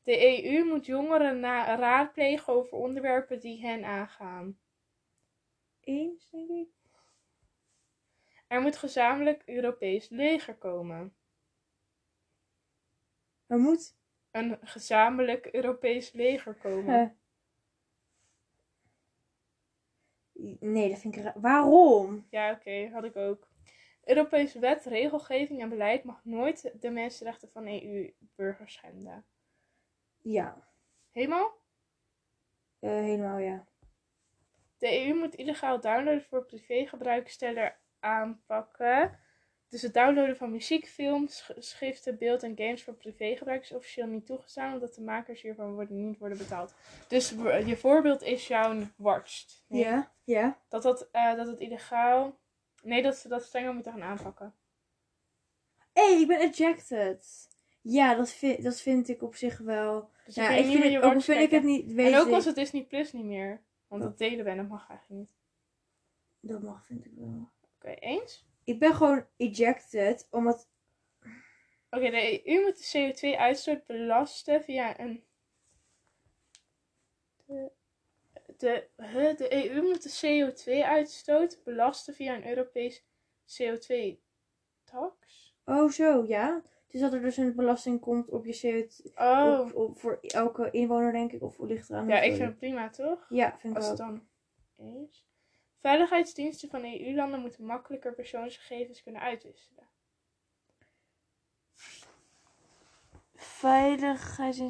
De 0.02 0.44
EU 0.44 0.64
moet 0.64 0.86
jongeren 0.86 1.40
na- 1.40 1.76
raadplegen 1.76 2.52
over 2.52 2.72
onderwerpen 2.78 3.40
die 3.40 3.60
hen 3.60 3.84
aangaan. 3.84 4.58
Eens, 5.80 6.30
denk 6.30 6.48
ik. 6.48 6.68
Er 8.46 8.60
moet 8.60 8.76
gezamenlijk 8.76 9.42
Europees 9.46 10.08
leger 10.08 10.56
komen. 10.56 11.17
Er 13.48 13.58
moet. 13.58 13.96
Een 14.30 14.58
gezamenlijk 14.60 15.46
Europees 15.46 16.12
leger 16.12 16.54
komen. 16.54 16.94
eh, 20.32 20.56
nee, 20.60 20.88
dat 20.88 20.98
vind 20.98 21.16
ik 21.16 21.22
raar. 21.22 21.40
Waarom? 21.40 22.26
Ja, 22.30 22.52
oké, 22.52 22.88
had 22.92 23.04
ik 23.04 23.16
ook. 23.16 23.48
Europese 24.04 24.58
wet, 24.58 24.84
regelgeving 24.84 25.60
en 25.60 25.68
beleid 25.68 26.04
mag 26.04 26.24
nooit 26.24 26.74
de 26.80 26.90
mensenrechten 26.90 27.48
van 27.48 27.66
EU-burgers 27.66 28.72
schenden. 28.72 29.24
Ja, 30.18 30.66
Helemaal? 31.12 31.56
eh, 32.78 32.90
helemaal 32.90 33.38
ja. 33.38 33.66
De 34.78 35.06
EU 35.06 35.14
moet 35.14 35.34
illegaal 35.34 35.80
downloaden 35.80 36.22
voor 36.22 36.44
privégebruik 36.44 37.28
aanpakken. 38.00 39.18
Dus 39.68 39.82
het 39.82 39.94
downloaden 39.94 40.36
van 40.36 40.50
muziek, 40.50 40.86
films, 40.86 41.36
sch- 41.38 41.50
schriften, 41.58 42.18
beeld 42.18 42.42
en 42.42 42.56
games 42.56 42.82
voor 42.82 42.94
privégebruik 42.94 43.62
is 43.62 43.72
officieel 43.72 44.06
niet 44.06 44.26
toegestaan, 44.26 44.72
omdat 44.72 44.94
de 44.94 45.02
makers 45.02 45.42
hiervan 45.42 45.74
worden, 45.74 46.06
niet 46.08 46.18
worden 46.18 46.38
betaald. 46.38 46.74
Dus 47.08 47.30
je 47.66 47.76
voorbeeld 47.76 48.22
is 48.22 48.46
jouw 48.48 48.80
Watched. 48.96 49.64
Nee, 49.68 49.84
Ja, 49.84 50.12
ja. 50.24 50.58
Dat 50.68 50.82
dat, 50.82 51.08
eh, 51.12 51.34
dat 51.36 51.46
het 51.46 51.60
illegaal... 51.60 52.38
Nee, 52.82 53.02
dat 53.02 53.16
ze 53.16 53.28
dat 53.28 53.44
strenger 53.44 53.74
moeten 53.74 53.92
gaan 53.92 54.02
aanpakken. 54.02 54.54
Hé, 55.92 56.02
hey, 56.12 56.20
ik 56.20 56.26
ben 56.26 56.38
ejected. 56.40 57.48
Ja, 57.80 58.14
dat 58.14 58.30
vind, 58.30 58.62
dat 58.62 58.80
vind 58.80 59.08
ik 59.08 59.22
op 59.22 59.34
zich 59.34 59.58
wel. 59.58 60.10
Dus 60.24 60.34
Ja, 60.34 60.48
ik 60.50 60.64
vind 60.64 60.84
het, 60.84 60.96
ook 61.02 61.12
Watch 61.12 61.24
vind 61.24 61.40
ik 61.40 61.50
het 61.50 61.50
kijken. 61.50 61.68
niet. 61.68 61.92
Weet 61.92 62.12
En 62.12 62.18
ook 62.18 62.28
was 62.28 62.44
het 62.44 62.54
Disney 62.54 62.82
Plus 62.84 63.12
niet 63.12 63.24
meer. 63.24 63.60
Want 63.86 64.02
Oh. 64.02 64.08
dat 64.08 64.18
delen 64.18 64.44
wij, 64.44 64.54
dat 64.54 64.68
mag 64.68 64.88
eigenlijk 64.88 65.20
niet. 65.20 65.30
Dat 66.40 66.62
mag, 66.62 66.86
vind 66.86 67.04
ik 67.04 67.12
wel. 67.16 67.48
Oké, 67.74 67.88
eens? 67.90 68.46
Ik 68.68 68.78
ben 68.78 68.94
gewoon 68.94 69.26
ejected, 69.36 70.26
omdat. 70.30 70.68
Oké, 71.90 72.10
de 72.10 72.48
EU 72.48 72.62
moet 72.62 72.92
de 72.92 73.12
CO2-uitstoot 73.12 73.86
belasten 73.86 74.62
via 74.62 75.00
een. 75.00 75.24
De, 77.46 77.70
de, 78.56 78.88
de 79.36 79.70
EU 79.70 79.82
moet 79.82 80.02
de 80.02 80.52
CO2-uitstoot 80.54 81.60
belasten 81.64 82.14
via 82.14 82.34
een 82.34 82.48
Europees 82.48 83.04
CO2-tax. 83.46 85.54
Oh, 85.64 85.90
zo, 85.90 86.24
ja. 86.26 86.62
Dus 86.88 87.00
dat 87.00 87.12
er 87.12 87.20
dus 87.20 87.36
een 87.36 87.54
belasting 87.54 88.00
komt 88.00 88.30
op 88.30 88.44
je 88.46 88.86
CO2. 88.88 89.12
Oh, 89.14 89.60
Op, 89.60 89.74
op, 89.74 89.98
voor 89.98 90.18
elke 90.20 90.70
inwoner, 90.70 91.12
denk 91.12 91.32
ik. 91.32 91.42
Of 91.42 91.58
ligt 91.58 91.90
eraan. 91.90 92.08
ja, 92.08 92.20
ik 92.20 92.34
vind 92.34 92.48
het 92.48 92.58
prima 92.58 92.90
toch? 92.90 93.26
Ja, 93.28 93.58
vind 93.58 93.76
ik 93.76 93.82
Als 93.82 93.98
wel. 93.98 94.06
het 94.08 94.20
dan 94.76 95.08
is. 95.10 95.27
Veiligheidsdiensten 95.80 96.68
van 96.68 96.84
EU-landen 96.84 97.40
moeten 97.40 97.64
makkelijker 97.64 98.14
persoonsgegevens 98.14 99.02
kunnen 99.02 99.22
uitwisselen. 99.22 99.88
Veiligheid. 103.34 104.62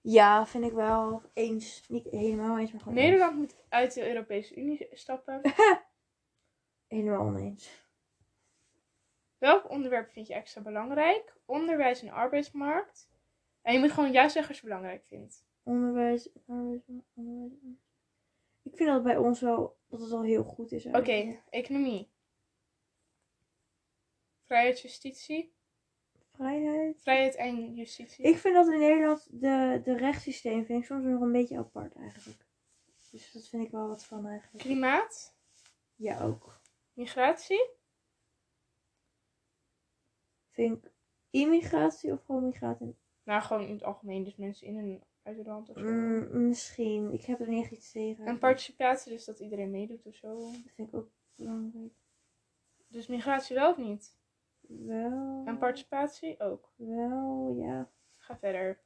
Ja, 0.00 0.46
vind 0.46 0.64
ik 0.64 0.72
wel 0.72 1.22
eens. 1.34 1.88
Niet 1.88 2.06
helemaal 2.10 2.58
eens, 2.58 2.72
maar 2.72 2.80
gewoon. 2.80 2.96
eens. 2.96 3.04
Nederland 3.06 3.36
moet 3.36 3.56
uit 3.68 3.94
de 3.94 4.08
Europese 4.08 4.54
Unie 4.56 4.88
stappen. 4.92 5.40
Helemaal 6.88 7.26
oneens. 7.26 7.86
Welk 9.38 9.70
onderwerp 9.70 10.10
vind 10.10 10.26
je 10.26 10.34
extra 10.34 10.60
belangrijk? 10.60 11.36
Onderwijs 11.44 12.02
en 12.02 12.10
arbeidsmarkt. 12.10 13.10
En 13.62 13.72
je 13.72 13.78
moet 13.78 13.92
gewoon 13.92 14.12
ja 14.12 14.28
zeggen 14.28 14.48
als 14.48 14.60
je 14.60 14.66
het 14.66 14.74
belangrijk 14.74 15.04
vindt. 15.04 15.44
Onderwijs. 15.62 16.30
arbeid- 16.46 16.82
onderwijs. 17.14 17.52
Ik 18.62 18.76
vind 18.76 18.88
dat 18.88 19.02
bij 19.02 19.16
ons 19.16 19.40
wel. 19.40 19.76
Dat 19.88 20.00
het 20.00 20.12
al 20.12 20.22
heel 20.22 20.44
goed 20.44 20.72
is. 20.72 20.86
Oké, 20.86 21.42
economie. 21.50 22.12
Vrijheid, 24.44 24.80
justitie. 24.80 25.54
Vrijheid. 26.32 27.02
Vrijheid 27.02 27.34
en 27.34 27.74
justitie. 27.74 28.24
Ik 28.24 28.36
vind 28.36 28.54
dat 28.54 28.66
in 28.66 28.78
Nederland 28.78 29.28
de, 29.30 29.80
de 29.84 29.96
rechtssysteem 29.96 30.64
vind 30.64 30.80
ik 30.80 30.86
soms 30.86 31.04
nog 31.04 31.20
een 31.20 31.32
beetje 31.32 31.58
apart 31.58 31.94
eigenlijk. 31.94 32.46
Dus 33.10 33.32
dat 33.32 33.48
vind 33.48 33.64
ik 33.64 33.70
wel 33.70 33.88
wat 33.88 34.04
van 34.04 34.26
eigenlijk. 34.26 34.64
Klimaat. 34.64 35.36
Ja, 35.94 36.22
ook. 36.24 36.60
Migratie. 36.92 37.70
Vind 40.50 40.84
ik 40.84 40.92
immigratie 41.30 42.12
of 42.12 42.24
gewoon 42.24 42.44
migratie? 42.44 42.96
Nou, 43.22 43.42
gewoon 43.42 43.66
in 43.66 43.72
het 43.72 43.84
algemeen. 43.84 44.24
Dus 44.24 44.36
mensen 44.36 44.66
in 44.66 44.78
en 44.78 45.02
uit 45.22 45.36
het 45.36 45.46
land 45.46 45.68
of 45.68 45.78
zo. 45.78 45.84
Mm, 45.84 46.46
misschien. 46.48 47.12
Ik 47.12 47.24
heb 47.24 47.40
er 47.40 47.48
niet 47.48 47.62
echt 47.62 47.72
iets 47.72 47.90
tegen. 47.92 48.26
En 48.26 48.38
participatie, 48.38 49.12
dus 49.12 49.24
dat 49.24 49.38
iedereen 49.40 49.70
meedoet 49.70 50.06
of 50.06 50.14
zo. 50.14 50.34
Dat 50.38 50.72
vind 50.74 50.88
ik 50.88 50.94
ook 50.94 51.10
belangrijk. 51.34 51.92
Dus 52.88 53.06
migratie 53.06 53.56
wel 53.56 53.70
of 53.70 53.76
niet? 53.76 54.16
Wel. 54.60 55.42
En 55.46 55.58
participatie 55.58 56.40
ook. 56.40 56.72
Wel, 56.76 57.54
ja. 57.58 57.90
Ga 58.16 58.38
verder. 58.38 58.80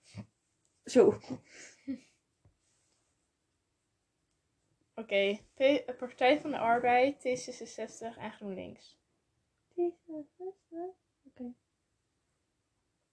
Zo. 0.84 1.18
Oké, 4.94 5.38
P- 5.54 5.94
Partij 5.98 6.40
van 6.40 6.50
de 6.50 6.58
Arbeid, 6.58 7.16
T66 7.18 8.18
en 8.18 8.32
GroenLinks. 8.32 8.98
Oké. 11.26 11.54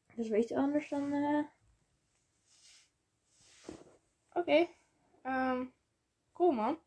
Dat 0.07 0.17
is 0.17 0.29
wel 0.29 0.39
iets 0.39 0.51
anders 0.53 0.89
dan. 0.89 1.13
eh, 1.13 1.43
Oké, 4.33 4.67
ehm, 5.21 5.65
cool 6.33 6.51
man. 6.51 6.77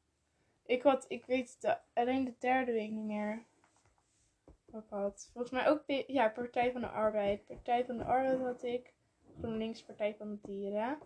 Ik, 0.66 0.82
had, 0.82 1.04
ik 1.08 1.26
weet 1.26 1.60
de, 1.60 1.78
alleen 1.94 2.24
de 2.24 2.34
derde 2.38 2.72
week 2.72 2.90
niet 2.90 3.04
meer 3.04 3.44
wat 4.64 4.82
ik 4.82 4.90
had. 4.90 5.28
Volgens 5.32 5.52
mij 5.52 5.68
ook 5.68 5.82
ja, 6.06 6.28
Partij 6.28 6.72
van 6.72 6.80
de 6.80 6.88
Arbeid. 6.88 7.44
Partij 7.46 7.84
van 7.84 7.96
de 7.98 8.04
Arbeid 8.04 8.40
had 8.40 8.62
ik. 8.62 8.92
GroenLinks, 9.40 9.82
Partij 9.82 10.14
van 10.18 10.30
de 10.30 10.38
Dieren. 10.42 10.98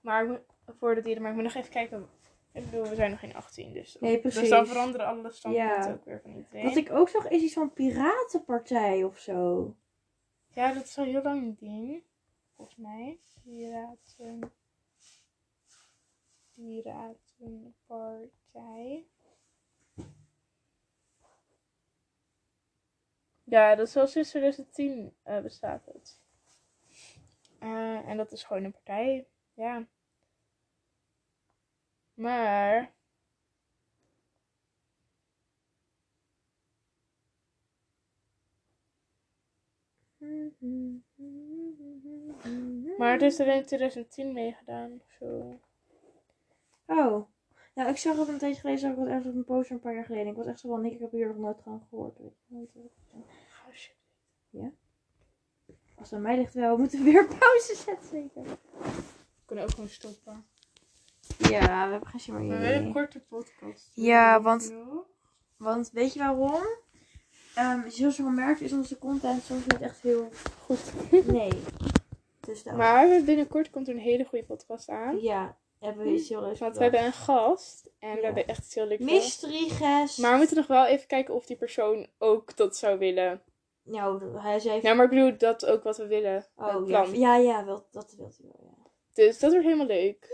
Maar 0.00 0.40
voor 0.78 0.94
de 0.94 1.00
dieren, 1.02 1.22
maar 1.22 1.30
ik 1.30 1.36
moet 1.36 1.46
nog 1.46 1.54
even 1.54 1.70
kijken. 1.70 2.08
Ik 2.52 2.64
bedoel, 2.64 2.88
we 2.88 2.94
zijn 2.94 3.10
nog 3.10 3.20
geen 3.20 3.34
18, 3.34 3.72
dus, 3.72 3.96
Nee, 4.00 4.20
precies. 4.20 4.40
dus 4.40 4.48
dan 4.48 4.66
veranderen 4.66 5.06
alle 5.06 5.30
standpunten 5.30 5.76
Ja. 5.76 5.92
ook 5.92 6.04
weer 6.04 6.20
van 6.20 6.34
iedereen. 6.34 6.64
Wat 6.64 6.76
ik 6.76 6.92
ook 6.92 7.08
zag 7.08 7.28
is 7.28 7.42
iets 7.42 7.52
van 7.54 7.72
Piratenpartij 7.72 9.04
of 9.04 9.18
zo. 9.18 9.74
Ja, 10.52 10.72
dat 10.72 10.84
is 10.84 10.98
al 10.98 11.04
heel 11.04 11.22
lang 11.22 11.42
een 11.42 11.56
ding. 11.58 12.02
Volgens 12.56 12.76
mij. 12.76 13.18
Piraten. 13.42 14.52
Piratenpartij. 16.54 19.06
Ja, 23.44 23.74
dat 23.74 23.88
is 23.88 23.96
al 23.96 24.06
sinds 24.06 24.30
2010 24.30 25.14
eh, 25.22 25.40
bestaat 25.40 25.86
het. 25.86 26.20
Eh, 27.58 28.08
en 28.08 28.16
dat 28.16 28.32
is 28.32 28.44
gewoon 28.44 28.64
een 28.64 28.72
partij. 28.72 29.26
Ja. 29.54 29.86
Maar. 32.14 32.92
Maar 42.98 43.12
het 43.12 43.22
is 43.22 43.38
er 43.38 43.46
in 43.46 43.64
2010 43.64 44.32
meegedaan. 44.32 44.92
of 44.92 45.16
Zo. 45.18 45.58
Oh. 46.86 47.28
Nou, 47.74 47.88
ik 47.90 47.96
zag 47.96 48.16
het 48.16 48.28
een 48.28 48.38
tijdje 48.38 48.60
geleden, 48.60 48.80
zag 48.80 48.90
ik 48.92 48.98
het 48.98 49.06
ergens 49.08 49.26
op 49.26 49.34
een 49.34 49.44
poster 49.44 49.74
een 49.74 49.80
paar 49.80 49.94
jaar 49.94 50.04
geleden. 50.04 50.26
Ik 50.26 50.36
was 50.36 50.46
echt 50.46 50.60
zo 50.60 50.68
van, 50.68 50.80
Nick, 50.80 50.92
ik 50.92 51.00
heb 51.00 51.10
hier 51.10 51.26
nog 51.26 51.36
nooit 51.36 51.60
van 51.64 51.86
gehoord. 51.88 52.18
Weet 52.18 52.32
je. 52.46 52.54
nooit, 52.54 52.70
eh. 52.74 53.18
Oh, 53.18 53.74
shit. 53.74 53.96
Als 55.96 56.10
het 56.10 56.12
aan 56.18 56.22
mij 56.22 56.36
ligt 56.36 56.54
wel, 56.54 56.74
we 56.74 56.80
moeten 56.80 57.04
weer 57.04 57.26
pauze 57.38 57.74
zetten 57.76 58.08
zeker. 58.08 58.42
We 58.42 59.44
kunnen 59.44 59.64
ook 59.64 59.70
gewoon 59.70 59.88
stoppen. 59.88 60.46
Ja, 61.38 61.84
we 61.86 61.90
hebben 61.90 62.08
geen 62.08 62.20
zin 62.20 62.34
meer 62.34 62.44
Maar 62.44 62.58
we 62.58 62.64
hebben 62.64 62.86
een 62.86 62.92
korte 62.92 63.20
podcast. 63.20 63.90
Ja, 63.94 64.40
want- 64.42 64.74
Want 65.56 65.90
weet 65.90 66.12
je 66.12 66.18
waarom? 66.18 66.62
Ehm 67.54 67.88
zoals 67.88 68.16
je 68.16 68.22
al 68.22 68.30
merkt 68.30 68.60
is 68.60 68.72
onze 68.72 68.98
content 68.98 69.42
soms 69.42 69.66
niet 69.66 69.80
echt 69.80 70.00
heel 70.00 70.28
goed. 70.60 70.92
Nee. 71.26 71.62
Dus. 72.40 72.62
Maar 72.64 73.22
binnenkort 73.24 73.70
komt 73.70 73.88
er 73.88 73.94
een 73.94 74.00
hele 74.00 74.24
goede 74.24 74.44
podcast 74.44 74.88
aan. 74.88 75.20
Ja, 75.20 75.56
hebben 75.84 76.04
we 76.04 76.12
iets 76.12 76.28
heel 76.28 76.40
leuks 76.40 76.58
Want 76.58 76.76
we 76.76 76.82
hebben 76.82 77.04
een 77.04 77.12
gast. 77.12 77.90
En 77.98 78.14
we 78.14 78.24
hebben 78.24 78.46
echt 78.46 78.64
iets 78.64 78.74
heel 78.74 78.86
leuks. 78.86 79.02
Mystery 79.02 79.68
guest. 79.68 80.18
Maar 80.18 80.32
we 80.32 80.38
moeten 80.38 80.56
nog 80.56 80.66
wel 80.66 80.86
even 80.86 81.06
kijken 81.06 81.34
of 81.34 81.46
die 81.46 81.56
persoon 81.56 82.06
ook 82.18 82.56
dat 82.56 82.76
zou 82.76 82.98
willen. 82.98 83.42
Nou, 83.82 84.38
hij 84.38 84.58
zei... 84.58 84.80
Ja, 84.82 84.94
maar 84.94 85.04
ik 85.04 85.10
bedoel 85.10 85.38
dat 85.38 85.66
ook 85.66 85.82
wat 85.82 85.96
we 85.96 86.06
willen. 86.06 86.46
oh, 86.56 86.66
ja, 86.66 86.78
plan. 86.78 87.18
ja, 87.18 87.36
ja, 87.36 87.64
wel, 87.64 87.86
dat 87.90 88.14
wil 88.16 88.32
hij 88.38 88.46
wel, 88.46 88.60
ja. 88.62 88.90
Dus 89.12 89.38
dat 89.38 89.50
wordt 89.50 89.66
helemaal 89.66 89.86
leuk. 89.86 90.28